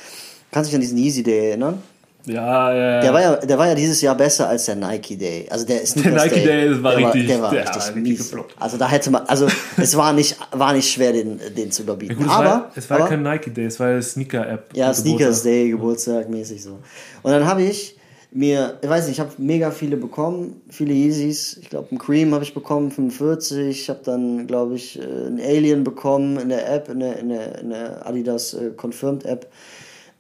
[0.53, 1.83] Kannst dich an diesen Easy Day erinnern?
[2.27, 5.47] Ja, ja, Der war ja, der war ja dieses Jahr besser als der Nike Day.
[5.51, 8.19] Also der Sneakers Nike Day war der richtig- der war der richtig war richtig mies.
[8.19, 8.55] gefloppt.
[8.59, 9.47] Also da hätte man, also
[9.79, 12.17] es war nicht, war nicht schwer, den, den zu überbieten.
[12.17, 14.71] Gut, es aber, war, es war aber, kein Nike Day, es war eine Sneaker-App.
[14.75, 15.45] ja, Sneakers Geburtstag.
[15.45, 16.79] Day, Geburtstag mäßig so.
[17.23, 17.97] Und dann habe ich
[18.31, 21.57] mir, ich weiß nicht, ich habe mega viele bekommen, viele Yeezys.
[21.63, 23.69] Ich glaube, einen Cream habe ich bekommen, 45.
[23.71, 27.31] Ich habe dann, glaube ich, äh, einen Alien bekommen in der App, in der, in
[27.31, 29.47] der, in der Adidas äh, Confirmed App.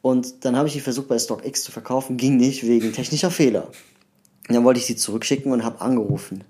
[0.02, 3.68] Und dann habe ich die versucht bei StockX zu verkaufen, ging nicht wegen technischer Fehler.
[4.48, 6.44] Und dann wollte ich sie zurückschicken und habe angerufen.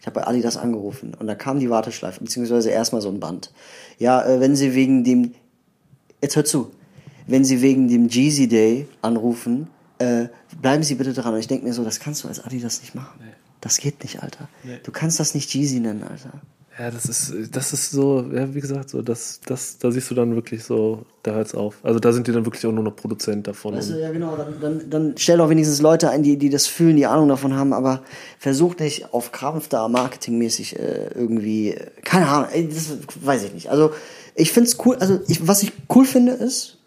[0.00, 3.52] Ich habe bei Adidas angerufen und da kam die Warteschleife, beziehungsweise erstmal so ein Band.
[3.98, 5.34] Ja, äh, wenn Sie wegen dem,
[6.22, 6.70] jetzt hört zu,
[7.26, 10.28] wenn Sie wegen dem Jeezy Day anrufen, äh,
[10.60, 11.34] bleiben Sie bitte dran.
[11.34, 13.20] Und ich denke mir so, das kannst du als Adidas nicht machen.
[13.60, 14.48] Das geht nicht, Alter.
[14.82, 16.32] Du kannst das nicht Jeezy nennen, Alter.
[16.78, 20.14] Ja, das ist, das ist so, ja, wie gesagt, so, das, das, da siehst du
[20.14, 21.76] dann wirklich so, da hört's auf.
[21.82, 23.74] Also da sind die dann wirklich auch nur noch Produzent davon.
[23.74, 26.66] Weißt du, ja genau, dann, dann, dann stell doch wenigstens Leute ein, die, die das
[26.68, 28.02] fühlen, die Ahnung davon haben, aber
[28.38, 33.68] versuch nicht auf Krampf da marketingmäßig äh, irgendwie, keine Ahnung, das weiß ich nicht.
[33.68, 33.92] Also
[34.34, 36.78] ich find's cool, also ich, was ich cool finde ist,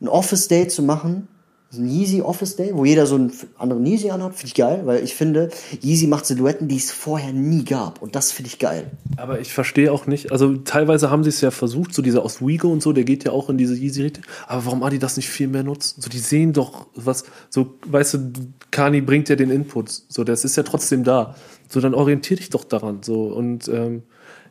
[0.00, 1.28] ein Office Day zu machen,
[1.72, 4.82] so ein Yeezy Office Day, wo jeder so einen anderen Yeezy anhat, finde ich geil,
[4.86, 8.58] weil ich finde, Yeezy macht Silhouetten, die es vorher nie gab und das finde ich
[8.58, 8.90] geil.
[9.16, 12.68] Aber ich verstehe auch nicht, also teilweise haben sie es ja versucht, so dieser Oswego
[12.72, 15.46] und so, der geht ja auch in diese Yeezy-Richtung, aber warum Adi das nicht viel
[15.46, 16.02] mehr nutzt?
[16.02, 18.32] So, die sehen doch was, so, weißt du,
[18.72, 21.36] Kani bringt ja den Input, so, das ist ja trotzdem da.
[21.68, 24.02] So, dann orientier dich doch daran, so, und, ähm,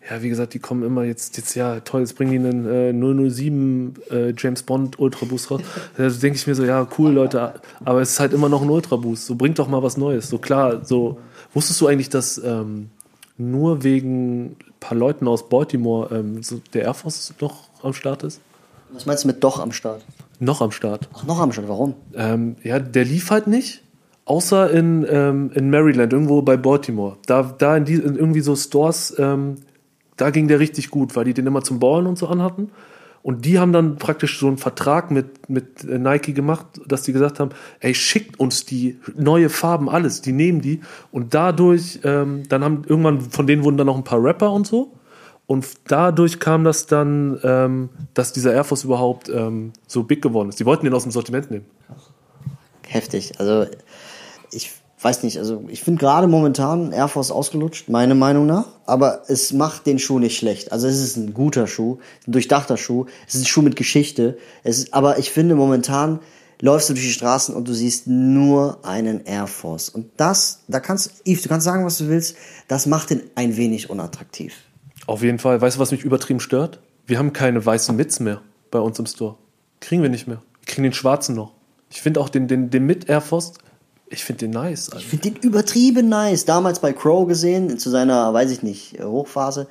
[0.10, 3.30] ja, wie gesagt, die kommen immer jetzt, jetzt ja, toll, jetzt bringen die einen äh,
[3.30, 5.62] 007 äh, James Bond Ultraboost raus.
[5.98, 7.54] Da denke ich mir so, ja, cool, Leute,
[7.86, 9.26] aber es ist halt immer noch ein Ultraboost.
[9.26, 10.30] So, bringt doch mal was Neues.
[10.30, 11.20] So klar, so,
[11.54, 12.90] wusstest du eigentlich, dass ähm,
[13.38, 18.24] nur wegen ein paar Leuten aus Baltimore ähm, so der Air Force noch am Start
[18.24, 18.42] ist?
[18.92, 20.04] Was meinst du mit doch am Start?
[20.40, 21.08] Noch am Start.
[21.14, 21.94] Ach, noch am Start, warum?
[22.16, 23.84] Ähm, ja, der lief halt nicht.
[24.26, 27.18] Außer in, ähm, in Maryland, irgendwo bei Baltimore.
[27.26, 29.56] Da, da in, die, in irgendwie so Stores, ähm,
[30.20, 32.72] da ging der richtig gut, weil die den immer zum Ballen und so anhatten.
[33.22, 37.40] Und die haben dann praktisch so einen Vertrag mit, mit Nike gemacht, dass die gesagt
[37.40, 40.82] haben, ey, schickt uns die neue Farben, alles, die nehmen die.
[41.12, 44.68] Und dadurch, ähm, dann haben irgendwann, von denen wurden dann noch ein paar Rapper und
[44.68, 44.94] so.
[45.48, 50.50] Und dadurch kam das dann, ähm, dass dieser Air Force überhaupt ähm, so big geworden
[50.50, 50.60] ist.
[50.60, 51.66] Die wollten den aus dem Sortiment nehmen.
[52.88, 53.40] heftig.
[53.40, 53.66] Also
[54.52, 58.66] ich weiß nicht, also ich finde gerade momentan Air Force ausgelutscht, meine Meinung nach.
[58.86, 60.72] Aber es macht den Schuh nicht schlecht.
[60.72, 63.06] Also es ist ein guter Schuh, ein durchdachter Schuh.
[63.28, 64.38] Es ist ein Schuh mit Geschichte.
[64.64, 66.20] Es ist, aber ich finde momentan
[66.62, 69.88] läufst du durch die Straßen und du siehst nur einen Air Force.
[69.88, 72.36] Und das, da kannst, Yves, du kannst sagen, was du willst,
[72.68, 74.54] das macht den ein wenig unattraktiv.
[75.08, 75.62] Auf jeden Fall.
[75.62, 76.80] Weißt du, was mich übertrieben stört?
[77.08, 79.38] Wir haben keine weißen Mits mehr bei uns im Store.
[79.80, 80.42] Kriegen wir nicht mehr.
[80.60, 81.54] Wir kriegen den schwarzen noch.
[81.90, 83.54] Ich finde auch den, den, den mit Air Force,
[84.10, 84.90] ich finde den nice.
[84.98, 86.46] Ich finde den übertrieben nice.
[86.46, 89.68] Damals bei Crow gesehen, zu seiner, weiß ich nicht, Hochphase.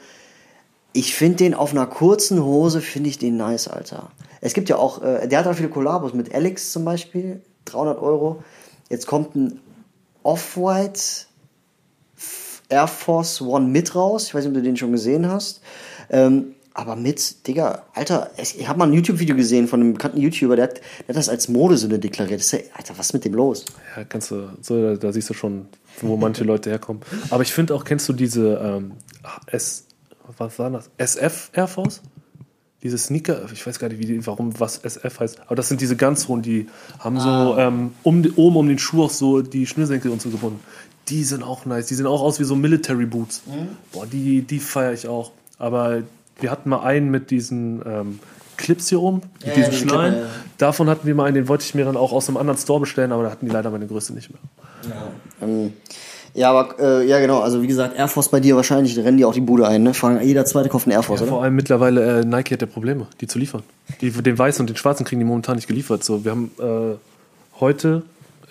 [0.92, 4.10] Ich finde den auf einer kurzen Hose, finde ich den nice, Alter.
[4.40, 8.00] Es gibt ja auch, äh, der hat auch viele Kollabos mit Alex zum Beispiel, 300
[8.00, 8.42] Euro.
[8.88, 9.60] Jetzt kommt ein
[10.22, 11.00] Off-White
[12.68, 14.26] Air Force One mit raus.
[14.28, 15.60] Ich weiß nicht, ob du den schon gesehen hast.
[16.10, 20.54] Ähm, aber mit, Digga, Alter, ich habe mal ein YouTube-Video gesehen von einem bekannten YouTuber,
[20.54, 22.40] der hat, der hat das als Modesünde deklariert.
[22.40, 23.64] Ist, Alter, was ist mit dem los?
[23.96, 25.66] Ja, kannst du, so, da, da siehst du schon,
[26.02, 27.02] wo manche Leute herkommen.
[27.30, 28.92] Aber ich finde auch, kennst du diese ähm,
[29.46, 29.86] S,
[30.36, 30.88] was war das?
[30.98, 32.00] SF Air Force?
[32.84, 35.96] Diese Sneaker, ich weiß gar nicht, wie, warum was SF heißt, aber das sind diese
[35.96, 36.68] ganz hohen, die
[37.00, 37.66] haben so Ah.
[37.66, 40.60] ähm, um, oben um den Schuh auch so die Schnürsenkel und so gebunden.
[41.08, 43.42] Die sind auch nice, die sehen auch aus wie so Military Boots.
[43.46, 43.66] Mhm.
[43.90, 45.32] Boah, die, die feiere ich auch.
[45.58, 46.04] Aber
[46.40, 48.18] wir hatten mal einen mit diesen ähm,
[48.56, 50.14] Clips hier oben, mit Ja, diesen diese Schnallen.
[50.14, 50.30] Clip, ja.
[50.58, 52.80] Davon hatten wir mal einen, den wollte ich mir dann auch aus einem anderen Store
[52.80, 54.40] bestellen, aber da hatten die leider meine Größe nicht mehr.
[55.42, 55.72] Ähm,
[56.34, 57.40] ja, aber, äh, ja, genau.
[57.40, 59.94] Also, wie gesagt, Air Force bei dir wahrscheinlich, rennen die auch die Bude ein, ne?
[59.94, 61.32] Fangen, jeder zweite kauft einen Air Force, Ja, oder?
[61.36, 63.62] vor allem mittlerweile, äh, Nike hat ja Probleme, die zu liefern.
[64.00, 66.04] Die, den weißen und den schwarzen kriegen die momentan nicht geliefert.
[66.04, 66.96] So, wir haben äh,
[67.60, 68.02] heute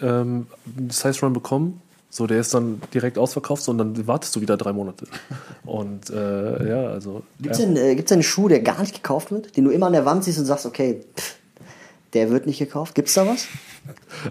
[0.02, 0.47] ähm,
[0.78, 1.82] einen Size Run bekommen.
[2.10, 5.06] So, der ist dann direkt ausverkauft, so, und dann wartest du wieder drei Monate.
[5.65, 7.24] Und äh, ja, also.
[7.41, 7.65] Gibt's ja.
[7.65, 9.56] denn, äh, gibt's denn einen Schuh, der gar nicht gekauft wird?
[9.58, 11.36] Den du immer an der Wand siehst und sagst, okay, pff,
[12.13, 12.96] der wird nicht gekauft?
[12.96, 13.48] Gibt's da was?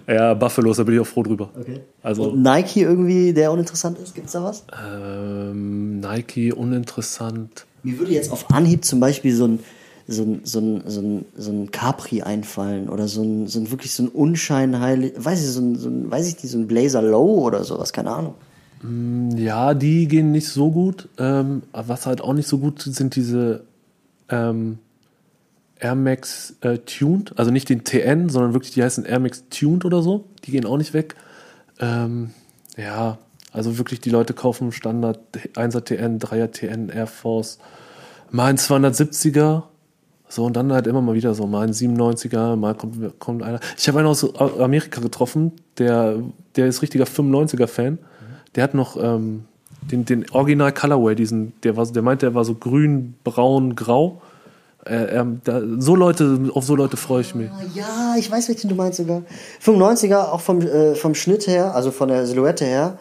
[0.09, 1.51] ja, Buffalos, da bin ich auch froh drüber.
[1.59, 1.81] Okay.
[2.03, 4.15] Also Und Nike irgendwie, der uninteressant ist?
[4.15, 4.65] Gibt's da was?
[4.83, 7.67] ähm, Nike, uninteressant.
[7.83, 9.61] Mir würde jetzt auf Anhieb zum Beispiel so ein,
[10.09, 14.05] so ein, so so so ein Capri einfallen oder so ein, so ein wirklich so
[14.05, 17.45] ein unscheinheilig, weiß ich, so ein, so ein, weiß ich nicht, so ein Blazer Low
[17.45, 18.35] oder sowas, keine Ahnung.
[19.37, 21.09] Ja, die gehen nicht so gut.
[21.19, 23.65] Ähm, was halt auch nicht so gut sind, sind diese
[24.29, 24.79] ähm,
[25.79, 29.85] Air Max äh, Tuned, also nicht den TN, sondern wirklich die heißen Air Max Tuned
[29.85, 30.27] oder so.
[30.45, 31.17] Die gehen auch nicht weg.
[31.81, 32.31] Ähm,
[32.77, 33.19] ja,
[33.53, 35.21] also wirklich die Leute kaufen Standard
[35.55, 37.59] 1er TN, 3er TN, Air Force,
[38.31, 39.65] mal ein 270er.
[40.29, 43.61] So, und dann halt immer mal wieder so, mal ein 97er, mal kommt, kommt einer.
[43.77, 46.17] Ich habe einen aus Amerika getroffen, der,
[46.57, 47.99] der ist richtiger 95er-Fan.
[48.57, 49.45] Der hat noch ähm,
[49.83, 54.21] den, den Original Colorway, diesen, der, war, der meint, der war so grün, braun, grau.
[54.85, 57.51] Äh, ähm, da, so Leute, auf so Leute freue ich mich.
[57.75, 59.23] Ja, ich weiß, welchen du meinst sogar.
[59.65, 62.99] 95er, auch vom, äh, vom Schnitt her, also von der Silhouette her,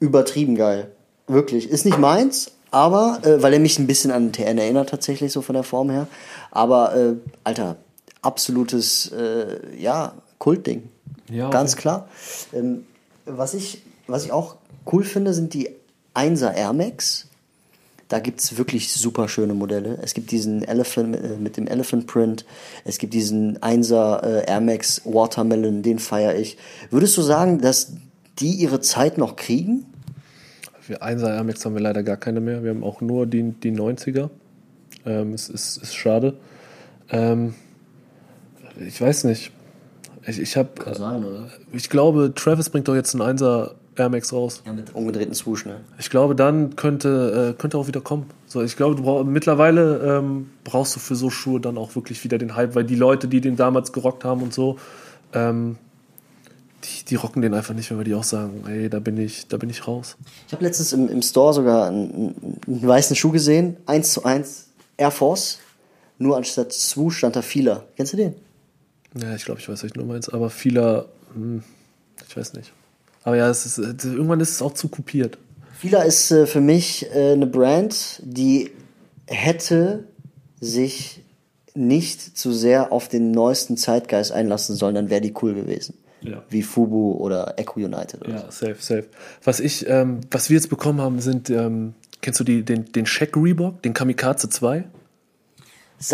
[0.00, 0.90] übertrieben geil.
[1.26, 1.70] Wirklich.
[1.70, 5.30] Ist nicht meins, aber, äh, weil er mich ein bisschen an den TN erinnert, tatsächlich,
[5.30, 6.08] so von der Form her.
[6.50, 7.76] Aber, äh, Alter,
[8.22, 10.88] absolutes, äh, ja, Kultding.
[11.30, 11.82] Ja, Ganz okay.
[11.82, 12.08] klar.
[12.52, 12.84] Ähm,
[13.26, 14.56] was, ich, was ich auch
[14.90, 15.68] cool finde, sind die
[16.14, 17.28] 1er Air Max.
[18.08, 19.98] Da gibt's wirklich super schöne Modelle.
[20.02, 22.44] Es gibt diesen Elephant äh, mit dem Elephant Print.
[22.84, 26.56] Es gibt diesen 1er äh, Air Max Watermelon, den feiere ich.
[26.90, 27.92] Würdest du sagen, dass
[28.38, 29.91] die ihre Zeit noch kriegen?
[30.82, 32.64] Für 1er Air Max haben wir leider gar keine mehr.
[32.64, 34.30] Wir haben auch nur die, die 90er.
[35.06, 36.34] Ähm, es ist, ist schade.
[37.08, 37.54] Ähm,
[38.84, 39.52] ich weiß nicht.
[40.26, 40.70] Ich, ich habe.
[40.92, 41.48] sein, oder?
[41.72, 44.64] Ich glaube, Travis bringt doch jetzt einen 1er Air Max raus.
[44.66, 45.82] Ja, mit umgedrehten Swoosh, ne?
[46.00, 48.26] Ich glaube, dann könnte, äh, könnte auch wieder kommen.
[48.46, 52.24] So, ich glaube, du brauch, mittlerweile ähm, brauchst du für so Schuhe dann auch wirklich
[52.24, 54.78] wieder den Hype, weil die Leute, die den damals gerockt haben und so,
[55.32, 55.76] ähm,
[56.84, 59.46] die, die rocken den einfach nicht mehr, weil die auch sagen, ey, da bin ich,
[59.48, 60.16] da bin ich raus.
[60.46, 64.66] Ich habe letztens im, im Store sogar einen, einen weißen Schuh gesehen, 1 zu 1
[64.96, 65.58] Air Force.
[66.18, 67.84] Nur anstatt Swoosh stand da Fila.
[67.96, 68.34] Kennst du den?
[69.20, 71.62] Ja, ich glaube, ich weiß, was du meinst, aber vieler, hm,
[72.28, 72.72] ich weiß nicht.
[73.24, 75.38] Aber ja, es ist, irgendwann ist es auch zu kopiert.
[75.78, 78.70] Fila ist äh, für mich äh, eine Brand, die
[79.26, 80.04] hätte
[80.60, 81.22] sich
[81.74, 85.94] nicht zu sehr auf den neuesten Zeitgeist einlassen sollen, dann wäre die cool gewesen.
[86.22, 86.42] Ja.
[86.48, 88.20] Wie Fubu oder Echo United.
[88.22, 89.04] Oder Ja, safe, safe.
[89.44, 93.06] Was ich, ähm, was wir jetzt bekommen haben, sind, ähm, kennst du die, den, den
[93.06, 94.80] Shaq Reebok, den Kamikaze 2?
[94.80, 94.84] so.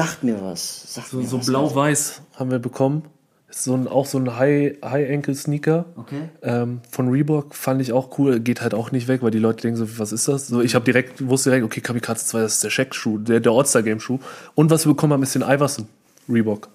[0.02, 0.94] Sagt mir was.
[0.94, 3.04] Sagt So, so blau-weiß haben wir bekommen.
[3.50, 6.28] Ist so ein, auch so ein High- High-Ankle-Sneaker Okay.
[6.42, 7.54] ähm, von Reebok.
[7.54, 8.40] Fand ich auch cool.
[8.40, 10.48] Geht halt auch nicht weg, weil die Leute denken so, was ist das?
[10.48, 13.52] So, ich habe direkt, wusste direkt, okay, Kamikaze 2, das ist der Shaq-Schuh, der, der
[13.52, 14.18] All-Star-Game-Schuh.
[14.54, 15.86] Und was wir bekommen haben, ist den Iverson
[16.28, 16.68] Reebok.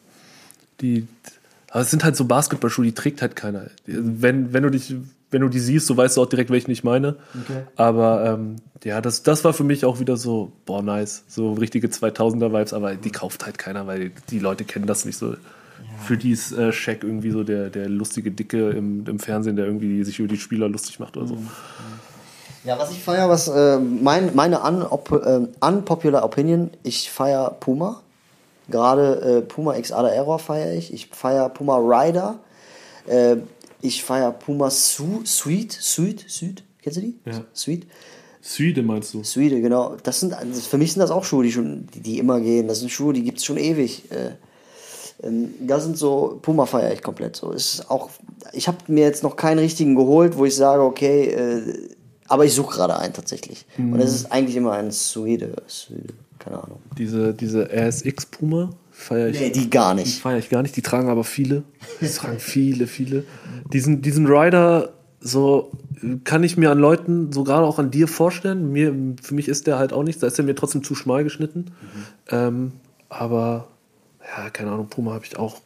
[0.82, 1.08] Die,
[1.73, 3.65] aber es sind halt so Basketballschuhe, die trägt halt keiner.
[3.88, 4.93] Wenn, wenn du dich,
[5.31, 7.15] wenn du die siehst, so weißt du auch direkt, welchen ich meine.
[7.41, 7.63] Okay.
[7.75, 11.23] Aber ähm, ja, das, das war für mich auch wieder so, boah, nice.
[11.27, 15.33] So richtige 2000er-Vibes, aber die kauft halt keiner, weil die Leute kennen das nicht so.
[16.05, 19.65] Für die ist äh, Shaq irgendwie so der, der lustige Dicke im, im Fernsehen, der
[19.65, 21.39] irgendwie sich über die Spieler lustig macht oder so.
[22.65, 28.03] Ja, was ich feiere, was äh, mein, meine unop äh, unpopular Opinion, ich feiere Puma.
[28.73, 30.91] Gerade äh, Puma X Ada Error feiere ich.
[30.91, 32.39] Ich feiere Puma Rider.
[33.05, 33.38] Äh,
[33.81, 35.71] ich feiere Puma Su Sweet.
[35.71, 36.25] Sweet?
[36.27, 36.63] Sweet?
[36.81, 37.19] Kennst du die?
[37.25, 37.43] Ja.
[37.53, 37.86] Sweet?
[38.41, 39.23] Süde meinst du?
[39.23, 39.95] Swede, genau.
[40.03, 42.67] Das sind, also für mich sind das auch Schuhe, die, schon, die, die immer gehen.
[42.67, 44.12] Das sind Schuhe, die gibt es schon ewig.
[44.12, 44.31] Äh,
[45.25, 47.36] ähm, das sind so, Puma feiere ich komplett.
[47.36, 48.09] So ist auch,
[48.51, 51.89] ich habe mir jetzt noch keinen richtigen geholt, wo ich sage, okay, äh,
[52.27, 53.65] aber ich suche gerade einen tatsächlich.
[53.77, 56.79] Und es ist eigentlich immer ein Swede, Swede, keine Ahnung.
[56.97, 59.39] Diese, diese RSX Puma feiere ich.
[59.39, 60.19] Nee, die gar Die nicht.
[60.21, 61.63] feiere ich gar nicht, die tragen aber viele.
[62.01, 63.23] Die tragen viele, viele.
[63.71, 65.71] Diesen, diesen Rider, so
[66.25, 68.71] kann ich mir an Leuten, so gerade auch an dir vorstellen.
[68.71, 71.23] Mir, für mich ist der halt auch nichts, da ist er mir trotzdem zu schmal
[71.23, 71.67] geschnitten.
[72.29, 72.73] Ähm,
[73.10, 73.67] aber
[74.36, 75.62] ja, keine Ahnung, Puma habe ich auch,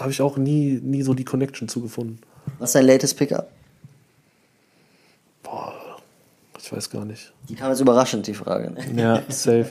[0.00, 2.18] habe ich auch nie, nie so die Connection zugefunden.
[2.58, 3.50] Was ist dein latest Pickup?
[5.42, 5.74] Boah,
[6.66, 7.32] ich weiß gar nicht.
[7.48, 8.72] Die kam jetzt überraschend, die Frage.
[8.72, 8.84] ne?
[9.02, 9.66] Ja, safe.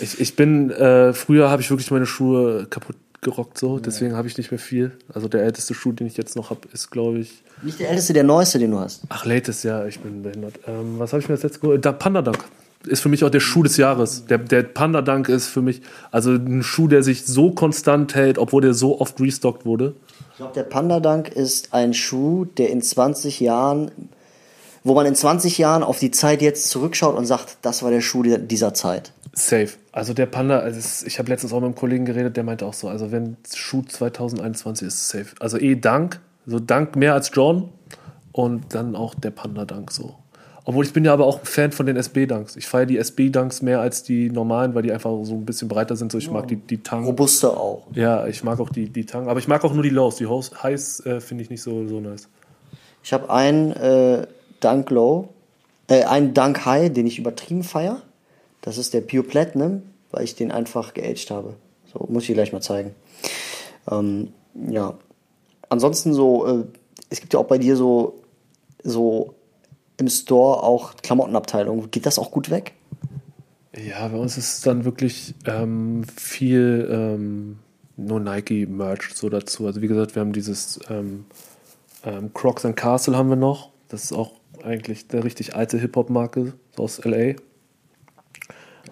[0.00, 4.26] Ich, ich bin, äh, früher habe ich wirklich meine Schuhe kaputt gerockt, so, deswegen habe
[4.26, 4.92] ich nicht mehr viel.
[5.14, 8.12] Also der älteste Schuh, den ich jetzt noch habe, ist, glaube ich, Nicht der älteste,
[8.12, 9.02] der neueste, den du hast.
[9.10, 10.54] ach, latest, ja, ich bin behindert.
[10.66, 11.84] Ähm, was habe ich mir das letzte geholt?
[11.84, 12.44] Der Panda Dunk
[12.84, 14.26] ist für mich auch der Schuh des Jahres.
[14.26, 18.38] Der, der Panda Dunk ist für mich, also ein Schuh, der sich so konstant hält,
[18.38, 19.94] obwohl der so oft restockt wurde.
[20.32, 23.92] Ich glaube, der Panda Dunk ist ein Schuh, der in 20 Jahren,
[24.84, 28.00] wo man in 20 Jahren auf die Zeit jetzt zurückschaut und sagt, das war der
[28.00, 29.12] Schuh dieser- Zeit.
[29.34, 29.68] Safe.
[29.92, 32.74] Also der Panda, also ich habe letztens auch mit einem Kollegen geredet, der meinte auch
[32.74, 35.26] so, also wenn Schuh 2021 ist, safe.
[35.40, 37.70] Also eh Dank, so Dank mehr als John
[38.32, 40.16] und dann auch der Panda Dank so.
[40.64, 42.54] Obwohl ich bin ja aber auch ein Fan von den SB Dunks.
[42.56, 45.66] Ich feiere die SB Dunks mehr als die normalen, weil die einfach so ein bisschen
[45.66, 46.12] breiter sind.
[46.12, 47.04] So ich mag die die Tang.
[47.04, 47.86] Robuster auch.
[47.94, 50.16] Ja, ich mag auch die die Tang, aber ich mag auch nur die Lows.
[50.16, 52.28] Die Highs äh, finde ich nicht so so nice.
[53.02, 54.26] Ich habe einen äh,
[54.64, 55.28] Dunk Low,
[55.88, 58.02] äh, einen Dunk High, den ich übertrieben feier.
[58.60, 61.54] Das ist der Pure Platinum, weil ich den einfach geaged habe.
[61.92, 62.94] So, muss ich dir gleich mal zeigen.
[63.90, 64.32] Ähm,
[64.68, 64.94] ja.
[65.68, 66.64] Ansonsten so, äh,
[67.10, 68.20] es gibt ja auch bei dir so,
[68.82, 69.34] so
[69.98, 71.90] im Store auch Klamottenabteilung.
[71.90, 72.74] Geht das auch gut weg?
[73.74, 77.58] Ja, bei uns ist dann wirklich ähm, viel ähm,
[77.96, 79.66] nur Nike-Merch so dazu.
[79.66, 81.24] Also wie gesagt, wir haben dieses ähm,
[82.04, 83.70] ähm, Crocs and Castle haben wir noch.
[83.88, 87.34] Das ist auch eigentlich eine richtig alte Hip-Hop-Marke aus L.A.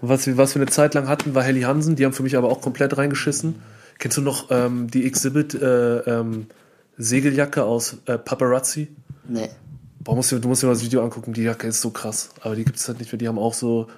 [0.01, 1.97] Was wir, was wir eine Zeit lang hatten, war Helly Hansen.
[1.97, 3.57] Die haben für mich aber auch komplett reingeschissen.
[3.99, 6.47] Kennst du noch ähm, die Exhibit äh, ähm,
[6.97, 8.89] Segeljacke aus äh, Paparazzi?
[9.29, 9.51] Nee.
[10.03, 12.31] Boah, musst du, du musst dir mal das Video angucken, die Jacke ist so krass.
[12.41, 13.19] Aber die gibt es halt nicht mehr.
[13.19, 13.89] Die haben auch so.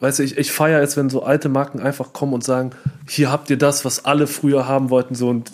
[0.00, 2.70] Weißt du, ich, ich feiere jetzt, wenn so alte Marken einfach kommen und sagen,
[3.08, 5.14] hier habt ihr das, was alle früher haben wollten.
[5.14, 5.52] So und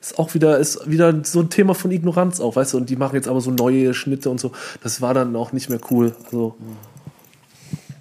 [0.00, 2.96] ist auch wieder, ist wieder so ein Thema von Ignoranz auch, weißt du, und die
[2.96, 4.52] machen jetzt aber so neue Schnitte und so.
[4.82, 6.14] Das war dann auch nicht mehr cool.
[6.24, 6.56] Also,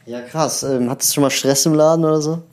[0.06, 0.64] Ja, krass.
[0.64, 2.44] Ähm, hattest du schon mal Stress im Laden oder so?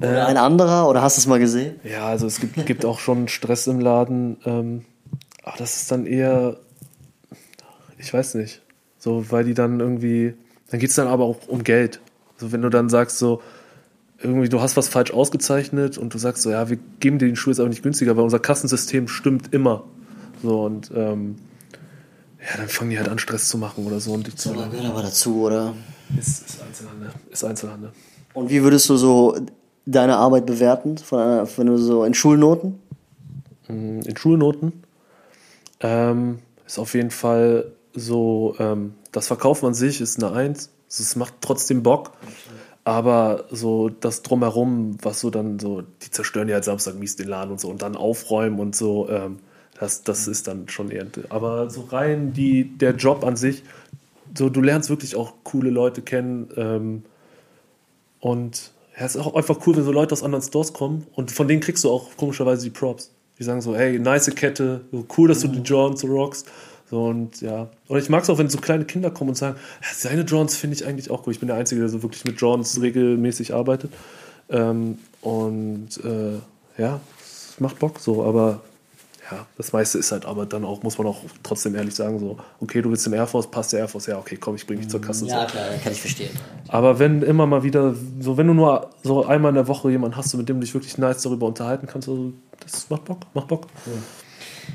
[0.00, 0.88] Oder ein anderer?
[0.88, 1.80] Oder hast du es mal gesehen?
[1.82, 4.36] ja, also es gibt, gibt auch schon Stress im Laden.
[4.44, 4.84] Ähm,
[5.42, 6.56] aber das ist dann eher,
[7.98, 8.62] ich weiß nicht,
[8.98, 10.34] so, weil die dann irgendwie,
[10.70, 12.00] dann geht es dann aber auch um Geld.
[12.36, 13.42] So, wenn du dann sagst, so,
[14.20, 17.36] irgendwie, du hast was falsch ausgezeichnet und du sagst so, ja, wir geben dir den
[17.36, 19.84] Schuh jetzt aber nicht günstiger, weil unser Kassensystem stimmt immer.
[20.42, 21.36] So, und ähm,
[22.40, 24.54] ja, dann fangen die halt an, Stress zu machen oder so und dich zu.
[24.54, 25.74] Da gehört aber dazu, oder?
[26.18, 27.10] Ist, ist Einzelhandel.
[27.30, 27.92] Ist Einzelhandel.
[28.34, 29.36] Und wie würdest du so
[29.86, 32.80] deine Arbeit bewerten, von einer, wenn du so in Schulnoten?
[33.68, 34.72] in Schulnoten
[35.80, 40.70] ähm, ist auf jeden Fall so, ähm, das Verkaufen an sich ist eine Eins.
[40.88, 42.12] Es macht trotzdem Bock.
[42.88, 47.28] Aber so das Drumherum, was so dann so, die zerstören ja halt Samstag mies den
[47.28, 49.40] Laden und so und dann aufräumen und so, ähm,
[49.78, 51.04] das, das ist dann schon eher.
[51.28, 53.62] Aber so rein die, der Job an sich,
[54.34, 56.48] so du lernst wirklich auch coole Leute kennen.
[56.56, 57.02] Ähm,
[58.20, 61.30] und ja, es ist auch einfach cool, wenn so Leute aus anderen Stores kommen und
[61.30, 63.12] von denen kriegst du auch komischerweise die Props.
[63.38, 66.50] Die sagen so, hey, nice Kette, so cool, dass du die Johns so rockst.
[66.90, 67.68] So und ja.
[67.86, 70.56] Und ich mag es auch, wenn so kleine Kinder kommen und sagen, ja, seine Johns
[70.56, 71.32] finde ich eigentlich auch cool.
[71.32, 73.92] Ich bin der Einzige, der so wirklich mit Johns regelmäßig arbeitet.
[74.48, 78.60] Ähm, und äh, ja, es macht Bock so, aber
[79.30, 82.38] ja, das meiste ist halt aber dann auch, muss man auch trotzdem ehrlich sagen, so,
[82.60, 84.78] okay, du willst im Air Force, passt der Air Force, ja, okay, komm, ich bring
[84.78, 85.20] dich zur Kasse.
[85.20, 85.26] so.
[85.26, 85.46] klar,
[85.82, 86.30] kann ich verstehen.
[86.68, 90.16] Aber wenn immer mal wieder, so wenn du nur so einmal in der Woche jemanden
[90.16, 93.48] hast, mit dem du dich wirklich nice darüber unterhalten kannst, also, das macht Bock, macht
[93.48, 93.66] Bock.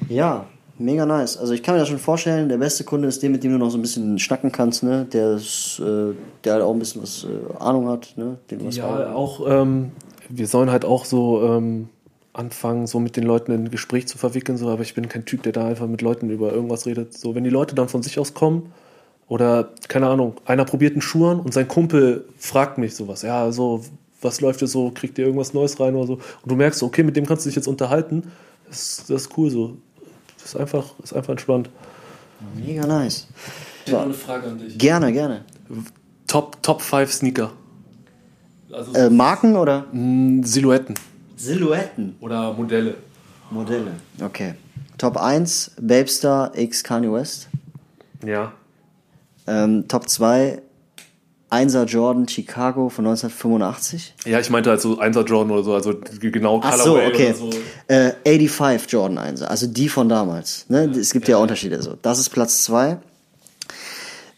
[0.07, 0.45] Ja,
[0.83, 1.37] Mega nice.
[1.37, 3.57] Also ich kann mir das schon vorstellen, der beste Kunde ist der, mit dem du
[3.57, 5.05] noch so ein bisschen schnacken kannst, ne?
[5.13, 6.13] Der, ist, äh,
[6.43, 8.37] der halt auch ein bisschen was äh, Ahnung hat, ne?
[8.51, 9.91] Den du was Ja, auch, ähm,
[10.27, 11.87] wir sollen halt auch so ähm,
[12.33, 15.23] anfangen, so mit den Leuten in ein Gespräch zu verwickeln, so, aber ich bin kein
[15.23, 17.17] Typ, der da einfach mit Leuten über irgendwas redet.
[17.17, 18.73] So, wenn die Leute dann von sich aus kommen,
[19.29, 23.51] oder, keine Ahnung, einer probiert einen Schuh an und sein Kumpel fragt mich sowas, ja,
[23.53, 23.81] so,
[24.21, 26.13] was läuft dir so, kriegt ihr irgendwas Neues rein oder so.
[26.13, 28.31] Und du merkst, okay, mit dem kannst du dich jetzt unterhalten.
[28.67, 29.77] Das, das ist cool so.
[30.43, 31.69] Das ist einfach, ist einfach entspannt.
[32.55, 33.27] Mega nice.
[33.85, 34.77] Ich habe eine Frage an dich.
[34.77, 35.45] Gerne, gerne.
[36.27, 37.51] Top, Top 5 Sneaker.
[38.71, 39.85] Also Äh, Marken oder?
[40.41, 40.95] Silhouetten
[41.37, 42.15] Silhouetten.
[42.19, 42.95] oder Modelle.
[43.49, 43.91] Modelle.
[44.21, 44.55] Okay.
[44.97, 47.49] Top 1, Babestar X Kanye West.
[48.25, 48.51] Ja.
[49.47, 50.61] Ähm, Top 2,
[51.51, 54.15] 1er Jordan Chicago von 1985.
[54.25, 57.27] Ja, ich meinte halt so 1er Jordan oder so, also genau Ach so, Colorway okay.
[57.27, 57.49] oder so.
[57.87, 60.65] Äh, 85 Jordan 1, also die von damals.
[60.69, 60.85] Ne?
[60.97, 61.81] Es gibt ja, Unterschiede.
[61.81, 61.97] So.
[62.01, 62.97] Das ist Platz 2.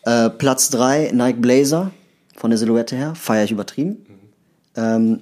[0.03, 1.91] Äh, Platz 3, Nike Blazer
[2.35, 3.13] von der Silhouette her.
[3.15, 4.05] Feier ich übertrieben.
[4.75, 5.21] Ähm,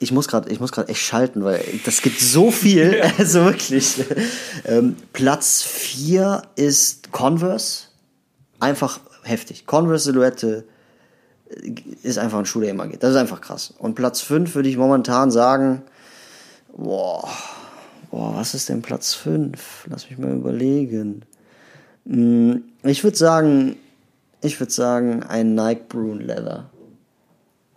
[0.00, 4.04] ich muss gerade, ich muss gerade echt schalten, weil das gibt so viel, also wirklich.
[4.64, 7.84] Ähm, Platz 4 ist Converse.
[8.60, 9.66] Einfach heftig.
[9.66, 10.64] Converse Silhouette
[11.50, 11.72] äh,
[12.02, 13.02] ist einfach ein Schuh, der immer geht.
[13.02, 13.74] Das ist einfach krass.
[13.78, 15.82] Und Platz 5 würde ich momentan sagen,
[16.78, 17.28] boah,
[18.10, 19.86] boah, was ist denn Platz 5?
[19.90, 21.24] Lass mich mal überlegen.
[22.06, 23.76] Hm, Ich würde sagen,
[24.40, 26.70] ich würde sagen, ein Nike Brune Leather.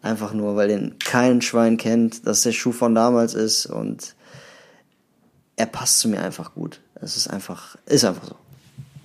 [0.03, 4.15] Einfach nur, weil den kein Schwein kennt, dass der Schuh von damals ist und
[5.57, 6.79] er passt zu mir einfach gut.
[6.95, 8.35] Es ist einfach, ist einfach so.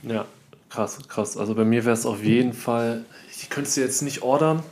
[0.08, 0.24] Ja,
[0.70, 1.36] krass, krass.
[1.36, 4.62] Also bei mir wäre es auf jeden Fall, ich könnte es jetzt nicht ordern.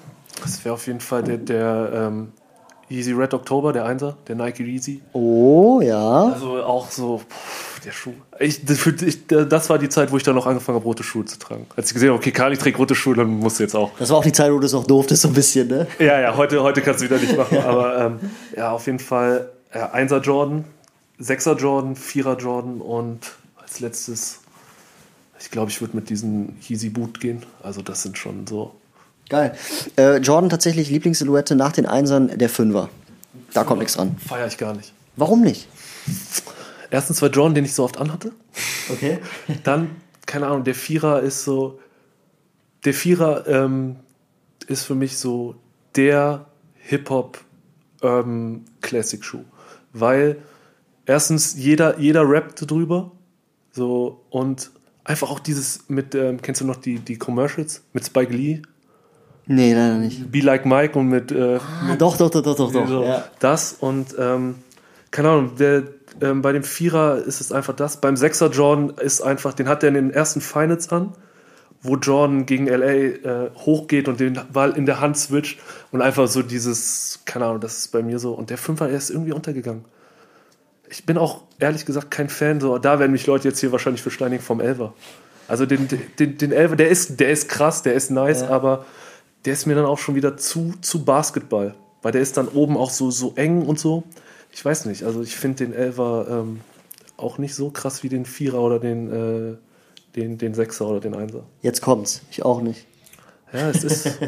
[0.42, 2.32] Das wäre auf jeden Fall der, der ähm,
[2.90, 5.02] Easy Red October, der Einser, der Nike Easy.
[5.12, 6.24] Oh, ja.
[6.24, 8.12] Also auch so, pff, der Schuh.
[8.38, 11.24] Ich, das, ich, das war die Zeit, wo ich dann noch angefangen habe, rote Schuhe
[11.24, 11.66] zu tragen.
[11.76, 13.90] Als ich gesehen habe, okay, Kali trägt rote Schuhe, dann musst du jetzt auch.
[13.98, 15.86] Das war auch die Zeit, wo du es auch durftest, so ein bisschen, ne?
[15.98, 17.58] Ja, ja, heute, heute kannst du wieder nicht machen.
[17.58, 18.18] Aber ähm,
[18.56, 20.64] ja, auf jeden Fall ja, 1er Jordan,
[21.20, 24.40] 6er Jordan, 4er Jordan und als letztes,
[25.40, 27.44] ich glaube, ich würde mit diesem Yeezy Boot gehen.
[27.62, 28.74] Also das sind schon so.
[29.28, 29.56] Geil.
[29.96, 32.90] Äh, Jordan tatsächlich Lieblingssilhouette nach den Einsern der Fünfer.
[33.52, 34.16] Da kommt nichts dran.
[34.18, 34.92] Feiere ich gar nicht.
[35.16, 35.68] Warum nicht?
[36.90, 38.32] Erstens war Jordan, den ich so oft anhatte.
[38.90, 39.18] Okay.
[39.64, 39.90] Dann,
[40.26, 41.80] keine Ahnung, der Vierer ist so.
[42.84, 43.96] Der Vierer ähm,
[44.66, 45.54] ist für mich so
[45.96, 47.42] der Hip-Hop
[48.02, 49.44] Urban Classic Schuh.
[49.92, 50.36] Weil
[51.06, 53.12] erstens jeder, jeder rappt drüber.
[53.72, 54.70] So, und
[55.04, 58.62] einfach auch dieses mit, ähm, kennst du noch die, die Commercials mit Spike Lee?
[59.46, 60.30] Nee, leider nicht.
[60.32, 62.88] Be Like Mike und mit, äh, Ah, doch, doch, doch, doch, doch, doch.
[62.88, 63.24] so, Ja.
[63.40, 64.56] Das und ähm,
[65.10, 65.82] keine Ahnung, der,
[66.20, 68.00] ähm, bei dem Vierer ist es einfach das.
[68.00, 71.12] Beim Sechser Jordan ist einfach, den hat er in den ersten Finals an,
[71.82, 75.60] wo Jordan gegen LA äh, hochgeht und den Ball in der Hand switcht
[75.92, 78.32] und einfach so dieses, keine Ahnung, das ist bei mir so.
[78.32, 79.84] Und der Fünfer, er ist irgendwie untergegangen.
[80.88, 84.02] Ich bin auch ehrlich gesagt kein Fan, so da werden mich Leute jetzt hier wahrscheinlich
[84.02, 84.94] für steinigen vom Elver.
[85.48, 85.88] Also den,
[86.18, 88.86] den, den Elver, der ist, der ist krass, der ist nice, aber
[89.44, 91.74] der ist mir dann auch schon wieder zu, zu Basketball.
[92.02, 94.04] Weil der ist dann oben auch so, so eng und so.
[94.52, 96.60] Ich weiß nicht, also ich finde den Elver ähm,
[97.16, 99.56] auch nicht so krass wie den Vierer oder den, äh,
[100.14, 101.44] den, den Sechser oder den Einser.
[101.62, 102.20] Jetzt kommt's.
[102.30, 102.86] Ich auch nicht.
[103.52, 104.10] Ja, es ist.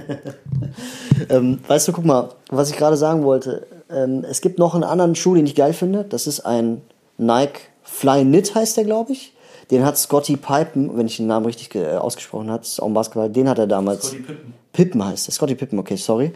[1.31, 3.67] Ähm, weißt du, guck mal, was ich gerade sagen wollte.
[3.91, 6.05] Ähm, es gibt noch einen anderen Schuh, den ich geil finde.
[6.05, 6.83] Das ist ein
[7.17, 9.33] Nike Fly Knit, heißt der, glaube ich.
[9.71, 13.31] Den hat Scotty Pippen, wenn ich den Namen richtig äh, ausgesprochen habe, auch ein Basketball,
[13.31, 14.09] den hat er damals.
[14.09, 14.55] Scottie Pippen.
[14.73, 15.35] Pippen heißt der.
[15.35, 16.33] Scotty Pippen, okay, sorry.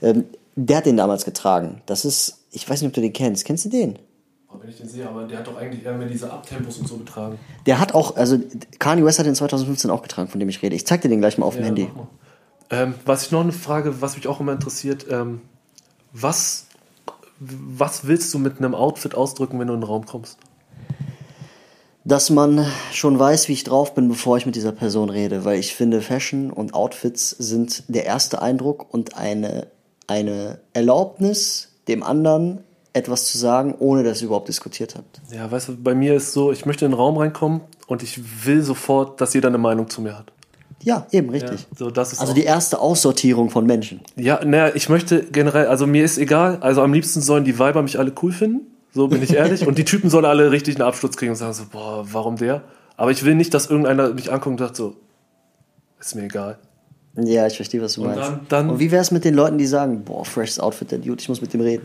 [0.00, 0.24] Ähm,
[0.56, 1.80] der hat den damals getragen.
[1.86, 3.44] Das ist, ich weiß nicht, ob du den kennst.
[3.44, 3.98] Kennst du den?
[4.48, 6.88] Oh, wenn ich den sehe, aber der hat doch eigentlich eher mehr diese Abtempos und
[6.88, 7.38] so getragen.
[7.66, 8.38] Der hat auch, also
[8.78, 10.74] Kanye West hat den 2015 auch getragen, von dem ich rede.
[10.76, 11.88] Ich zeig dir den gleich mal auf dem Ja, Handy.
[11.88, 12.08] mach mal.
[12.70, 15.42] Ähm, was ich noch eine Frage, was mich auch immer interessiert, ähm,
[16.12, 16.66] was,
[17.38, 20.38] was willst du mit einem Outfit ausdrücken, wenn du in den Raum kommst?
[22.04, 25.58] Dass man schon weiß, wie ich drauf bin, bevor ich mit dieser Person rede, weil
[25.58, 29.68] ich finde, Fashion und Outfits sind der erste Eindruck und eine,
[30.06, 32.60] eine Erlaubnis, dem anderen
[32.92, 35.20] etwas zu sagen, ohne dass ihr überhaupt diskutiert habt.
[35.32, 38.20] Ja, weißt du, bei mir ist so, ich möchte in den Raum reinkommen und ich
[38.46, 40.32] will sofort, dass jeder eine Meinung zu mir hat.
[40.82, 41.66] Ja, eben, Ja, richtig.
[41.76, 44.00] so, das ist Also die erste Aussortierung von Menschen.
[44.16, 47.82] Ja, naja, ich möchte generell, also mir ist egal, also am liebsten sollen die Weiber
[47.82, 50.86] mich alle cool finden, so bin ich ehrlich, und die Typen sollen alle richtig einen
[50.86, 52.62] Absturz kriegen und sagen so, boah, warum der?
[52.96, 54.96] Aber ich will nicht, dass irgendeiner mich anguckt und sagt so,
[56.00, 56.58] ist mir egal.
[57.16, 58.22] Ja, ich verstehe, was du Und meinst.
[58.30, 61.20] dann- dann- und wie wär's mit den Leuten, die sagen, boah, freshes Outfit, der Dude,
[61.20, 61.84] ich muss mit dem reden.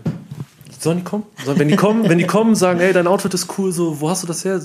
[0.80, 1.24] Sollen die kommen?
[1.44, 4.10] Sollen, wenn die kommen, wenn die kommen, sagen, ey, dein Outfit ist cool, so, wo
[4.10, 4.62] hast du das her?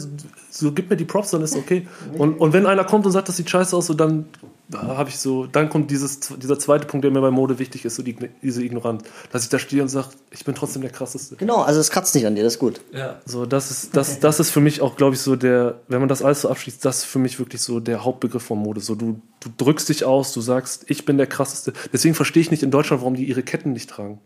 [0.51, 1.87] So, gib mir die Props, dann ist okay.
[2.19, 4.27] Und, und wenn einer kommt und sagt, das sieht scheiße aus, so dann
[4.75, 7.97] habe ich so, dann kommt dieses, dieser zweite Punkt, der mir bei Mode wichtig ist,
[7.97, 9.05] so die, diese Ignoranz.
[9.31, 11.37] Dass ich da stehe und sage, ich bin trotzdem der krasseste.
[11.37, 12.81] Genau, also es kratzt nicht an dir, das ist gut.
[12.93, 13.21] Ja.
[13.25, 16.09] So, das ist, das, das ist für mich auch, glaube ich, so der, wenn man
[16.09, 18.81] das alles so abschließt, das ist für mich wirklich so der Hauptbegriff von Mode.
[18.81, 21.73] So, du, du drückst dich aus, du sagst, ich bin der krasseste.
[21.93, 24.21] Deswegen verstehe ich nicht in Deutschland, warum die ihre Ketten nicht tragen.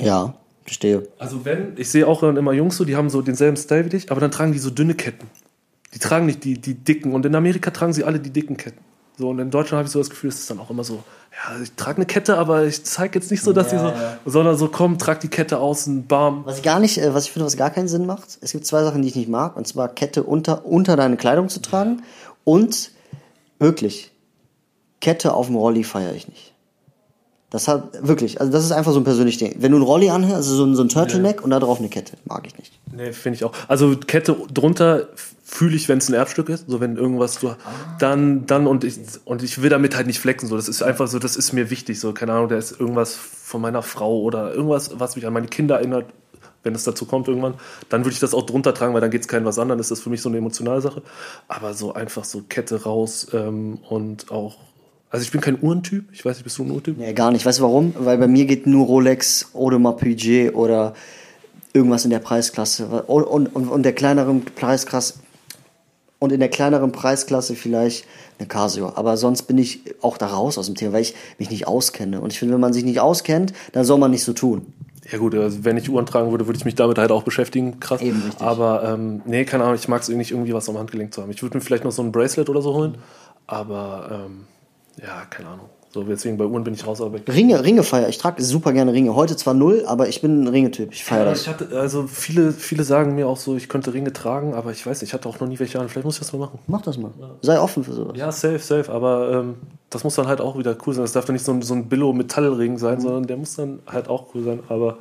[0.00, 0.34] Ja,
[0.64, 1.08] verstehe.
[1.18, 3.90] Also wenn, ich sehe auch dann immer Jungs so, die haben so denselben Style wie
[3.90, 5.28] dich, aber dann tragen die so dünne Ketten.
[5.94, 7.14] Die tragen nicht die, die dicken.
[7.14, 8.80] Und in Amerika tragen sie alle die dicken Ketten.
[9.16, 11.04] So, und in Deutschland habe ich so das Gefühl, es ist dann auch immer so,
[11.32, 14.02] ja, ich trage eine Kette, aber ich zeige jetzt nicht so, dass Ja, die so,
[14.02, 14.18] ja.
[14.26, 16.44] sondern so, komm, trag die Kette außen, bam.
[16.46, 18.66] Was ich gar nicht, äh, was ich finde, was gar keinen Sinn macht, es gibt
[18.66, 22.02] zwei Sachen, die ich nicht mag, und zwar Kette unter, unter deine Kleidung zu tragen
[22.42, 22.90] und
[23.60, 24.10] wirklich,
[25.00, 26.52] Kette auf dem Rolli feiere ich nicht.
[27.50, 29.54] Das hat wirklich, also das ist einfach so ein persönliches Ding.
[29.60, 31.88] Wenn du einen Rolli anhörst, also so ein, so ein Turtleneck und da drauf eine
[31.88, 32.72] Kette, mag ich nicht.
[32.92, 33.52] Nee, finde ich auch.
[33.68, 35.06] Also Kette drunter
[35.46, 37.54] fühle ich, wenn es ein Erbstück ist, so wenn irgendwas so,
[37.98, 41.06] dann, dann und ich, und ich will damit halt nicht flexen, so, das ist einfach
[41.06, 44.54] so, das ist mir wichtig, so, keine Ahnung, da ist irgendwas von meiner Frau oder
[44.54, 46.06] irgendwas, was mich an meine Kinder erinnert,
[46.62, 47.54] wenn es dazu kommt irgendwann,
[47.90, 49.78] dann würde ich das auch drunter tragen, weil dann geht es keinem was an, dann
[49.78, 51.02] ist das für mich so eine emotionale Sache,
[51.46, 54.56] aber so einfach so Kette raus ähm, und auch,
[55.10, 56.96] also ich bin kein Uhrentyp, ich weiß nicht, bist du ein Uhrentyp?
[56.96, 57.44] Nee, gar nicht.
[57.44, 57.94] Weißt du warum?
[57.98, 60.94] Weil bei mir geht nur Rolex, Audemars Piguet oder
[61.74, 62.86] irgendwas in der Preisklasse.
[62.86, 65.14] Und, und, und, der kleineren Preisklasse
[66.24, 68.06] und in der kleineren Preisklasse vielleicht
[68.38, 68.92] eine Casio.
[68.96, 72.20] Aber sonst bin ich auch da raus aus dem Thema, weil ich mich nicht auskenne.
[72.20, 74.72] Und ich finde, wenn man sich nicht auskennt, dann soll man nicht so tun.
[75.12, 77.78] Ja gut, also wenn ich Uhren tragen würde, würde ich mich damit halt auch beschäftigen,
[77.78, 78.00] krass.
[78.00, 78.40] Eben, richtig.
[78.40, 81.30] Aber ähm, nee, keine Ahnung, ich mag es nicht irgendwie was am Handgelenk zu haben.
[81.30, 82.96] Ich würde mir vielleicht noch so ein Bracelet oder so holen,
[83.46, 84.46] aber ähm,
[85.02, 85.68] ja, keine Ahnung.
[85.94, 87.00] So, deswegen bei Uhren bin ich raus.
[87.00, 88.08] Aber Ringe, Ringe feier.
[88.08, 89.14] Ich trage super gerne Ringe.
[89.14, 90.92] Heute zwar null, aber ich bin ein Ringetyp.
[90.92, 91.42] Ich feiere ja, das.
[91.42, 94.84] ich hatte, also viele, viele sagen mir auch so, ich könnte Ringe tragen, aber ich
[94.84, 95.88] weiß nicht, ich hatte auch noch nie welche an.
[95.88, 96.58] Vielleicht muss ich das mal machen.
[96.66, 97.12] Mach das mal.
[97.42, 98.16] Sei offen für sowas.
[98.16, 98.90] Ja, safe, safe.
[98.90, 99.54] Aber ähm,
[99.88, 101.04] das muss dann halt auch wieder cool sein.
[101.04, 104.08] Das darf dann nicht so ein, so ein Billo-Metallring sein, sondern der muss dann halt
[104.08, 104.64] auch cool sein.
[104.68, 104.98] Aber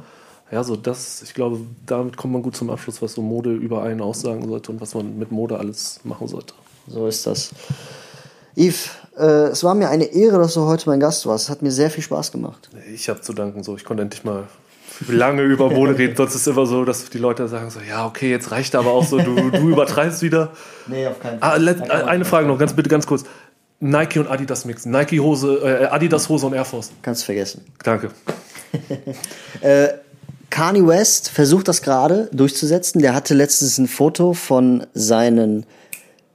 [0.51, 3.81] ja, so das, ich glaube, damit kommt man gut zum Abschluss, was so Mode über
[3.81, 6.53] einen aussagen sollte und was man mit Mode alles machen sollte.
[6.87, 7.49] So ist das.
[8.55, 11.45] Yves, äh, es war mir eine Ehre, dass du heute mein Gast warst.
[11.45, 12.69] Es hat mir sehr viel Spaß gemacht.
[12.93, 14.47] Ich habe zu danken, so ich konnte endlich mal
[15.07, 16.15] lange über Mode reden.
[16.15, 18.91] Sonst ist es immer so, dass die Leute sagen so, ja, okay, jetzt reicht aber
[18.91, 20.51] auch so, du, du übertreibst wieder.
[20.87, 23.23] Nee, auf keinen Ah, let, eine Frage noch, ganz bitte, ganz kurz.
[23.79, 24.91] Nike und Adidas mixen.
[24.91, 26.91] Nike Hose, äh, Adidas Hose und Air Force.
[27.01, 27.65] Kannst vergessen.
[27.83, 28.11] Danke.
[30.53, 33.01] Kanye West versucht das gerade durchzusetzen.
[33.01, 35.65] Der hatte letztens ein Foto von seinen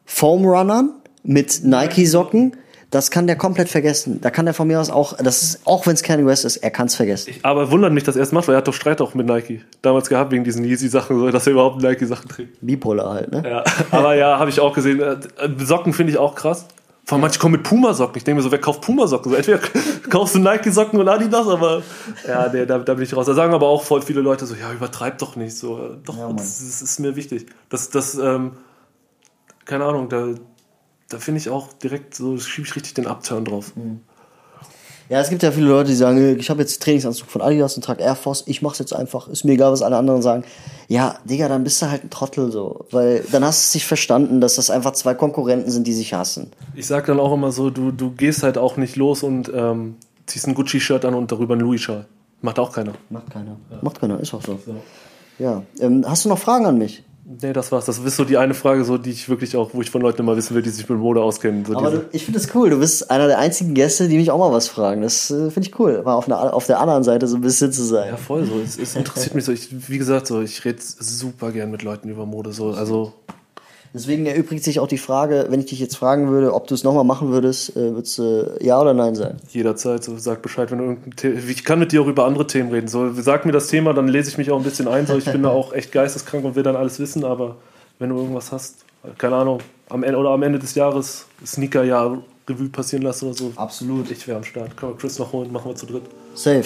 [0.05, 0.91] Foam Runnern
[1.23, 2.57] mit Nike-Socken.
[2.91, 4.19] Das kann der komplett vergessen.
[4.23, 6.57] Da kann der von mir aus auch, das ist, auch wenn es Kanye West ist,
[6.57, 7.35] er kann es vergessen.
[7.43, 9.63] Aber wundert mich, dass er es macht, weil er hat doch Streit auch mit Nike
[9.83, 12.57] damals gehabt wegen diesen Yeezy-Sachen, so, dass er überhaupt Nike-Sachen trägt.
[12.63, 13.43] Bipolar halt, ne?
[13.47, 15.01] Ja, aber ja, habe ich auch gesehen.
[15.01, 15.17] Äh,
[15.59, 16.65] Socken finde ich auch krass.
[17.05, 18.17] Vor allem manche kommen mit Puma-Socken.
[18.17, 19.33] Ich denke mir so, wer kauft Puma-Socken?
[19.33, 19.61] So, entweder
[20.11, 21.83] kaufst du Nike-Socken und Adidas, aber
[22.27, 23.27] ja, nee, da, da bin ich raus.
[23.27, 25.57] Da sagen aber auch voll viele Leute so, ja, übertreib doch nicht.
[25.59, 27.47] So, äh, doch, Ja, das, ist- das ist mir wichtig.
[27.69, 28.53] Das, das, ähm,
[29.67, 30.29] keine Ahnung, da,
[31.09, 33.73] da finde ich auch direkt so, schiebe ich richtig den Upturn drauf.
[35.09, 37.83] Ja, es gibt ja viele Leute, die sagen, ich habe jetzt Trainingsanzug von Adidas und
[37.83, 40.45] trage Air Force, ich mach's jetzt einfach, ist mir egal, was alle anderen sagen.
[40.87, 43.87] Ja, Digga, dann bist du halt ein Trottel so, weil dann hast du es nicht
[43.87, 46.51] verstanden, dass das einfach zwei Konkurrenten sind, die sich hassen.
[46.75, 49.97] Ich sag dann auch immer so, du, du gehst halt auch nicht los und ähm,
[50.27, 52.05] ziehst ein Gucci-Shirt an und darüber ein Louis-Schal.
[52.43, 52.93] Macht auch keiner.
[53.09, 53.57] Macht keiner.
[53.81, 54.59] Macht keiner, ist auch so.
[55.39, 57.03] Ja, ähm, hast du noch Fragen an mich?
[57.31, 57.85] Nee, das war's.
[57.85, 60.23] Das ist so die eine Frage, so, die ich wirklich auch, wo ich von Leuten
[60.23, 61.63] immer wissen will, die sich mit Mode auskennen.
[61.63, 62.71] So Aber du, ich finde das cool.
[62.71, 65.03] Du bist einer der einzigen Gäste, die mich auch mal was fragen.
[65.03, 67.71] Das äh, finde ich cool, mal auf, einer, auf der anderen Seite so ein bisschen
[67.71, 68.09] zu sein.
[68.09, 68.59] ja, voll so.
[68.59, 69.53] Es, es interessiert mich so.
[69.53, 72.53] Ich, wie gesagt, so, ich rede super gern mit Leuten über Mode.
[72.53, 73.13] So, also,
[73.99, 76.85] Deswegen erübrigt sich auch die Frage, wenn ich dich jetzt fragen würde, ob du es
[76.85, 79.37] nochmal machen würdest, äh, würdest du ja oder nein sein?
[79.51, 82.47] jederzeit, so, sag Bescheid, wenn du irgendein The Ich kann mit dir auch über andere
[82.47, 82.89] Themen reden.
[82.89, 85.07] So, sag mir das Thema, dann lese ich mich auch ein bisschen ein.
[85.07, 87.57] So, ich bin da auch echt geisteskrank und will dann alles wissen, aber
[87.99, 88.85] wenn du irgendwas hast,
[89.19, 93.53] keine Ahnung, am Ende oder am Ende des Jahres Sneaker-Jahr Revue passieren lassen oder so.
[93.57, 94.11] Absolut.
[94.11, 94.77] Ich wäre am Start.
[94.77, 96.05] Können wir Chris noch holen, machen wir zu dritt.
[96.35, 96.65] Safe.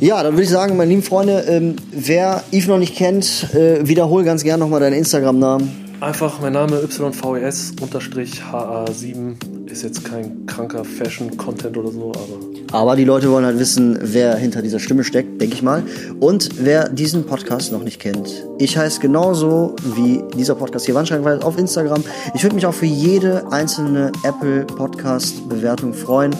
[0.00, 3.86] Ja, dann würde ich sagen, meine lieben Freunde, ähm, wer Yves noch nicht kennt, äh,
[3.86, 5.81] wiederhol ganz gern nochmal deinen Instagram-Namen.
[6.02, 13.30] Einfach mein Name YVES-HA7 ist jetzt kein kranker Fashion-Content oder so, aber Aber die Leute
[13.30, 15.84] wollen halt wissen, wer hinter dieser Stimme steckt, denke ich mal.
[16.18, 18.44] Und wer diesen Podcast noch nicht kennt.
[18.58, 22.02] Ich heiße genauso wie dieser Podcast hier Wandschrankweit auf Instagram.
[22.34, 26.34] Ich würde mich auch für jede einzelne Apple Podcast Bewertung freuen.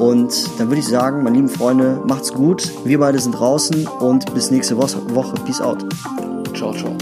[0.00, 2.72] Und dann würde ich sagen, meine lieben Freunde, macht's gut.
[2.84, 4.98] Wir beide sind draußen und bis nächste Woche.
[5.44, 5.86] Peace out.
[6.52, 6.96] ciao, ciao.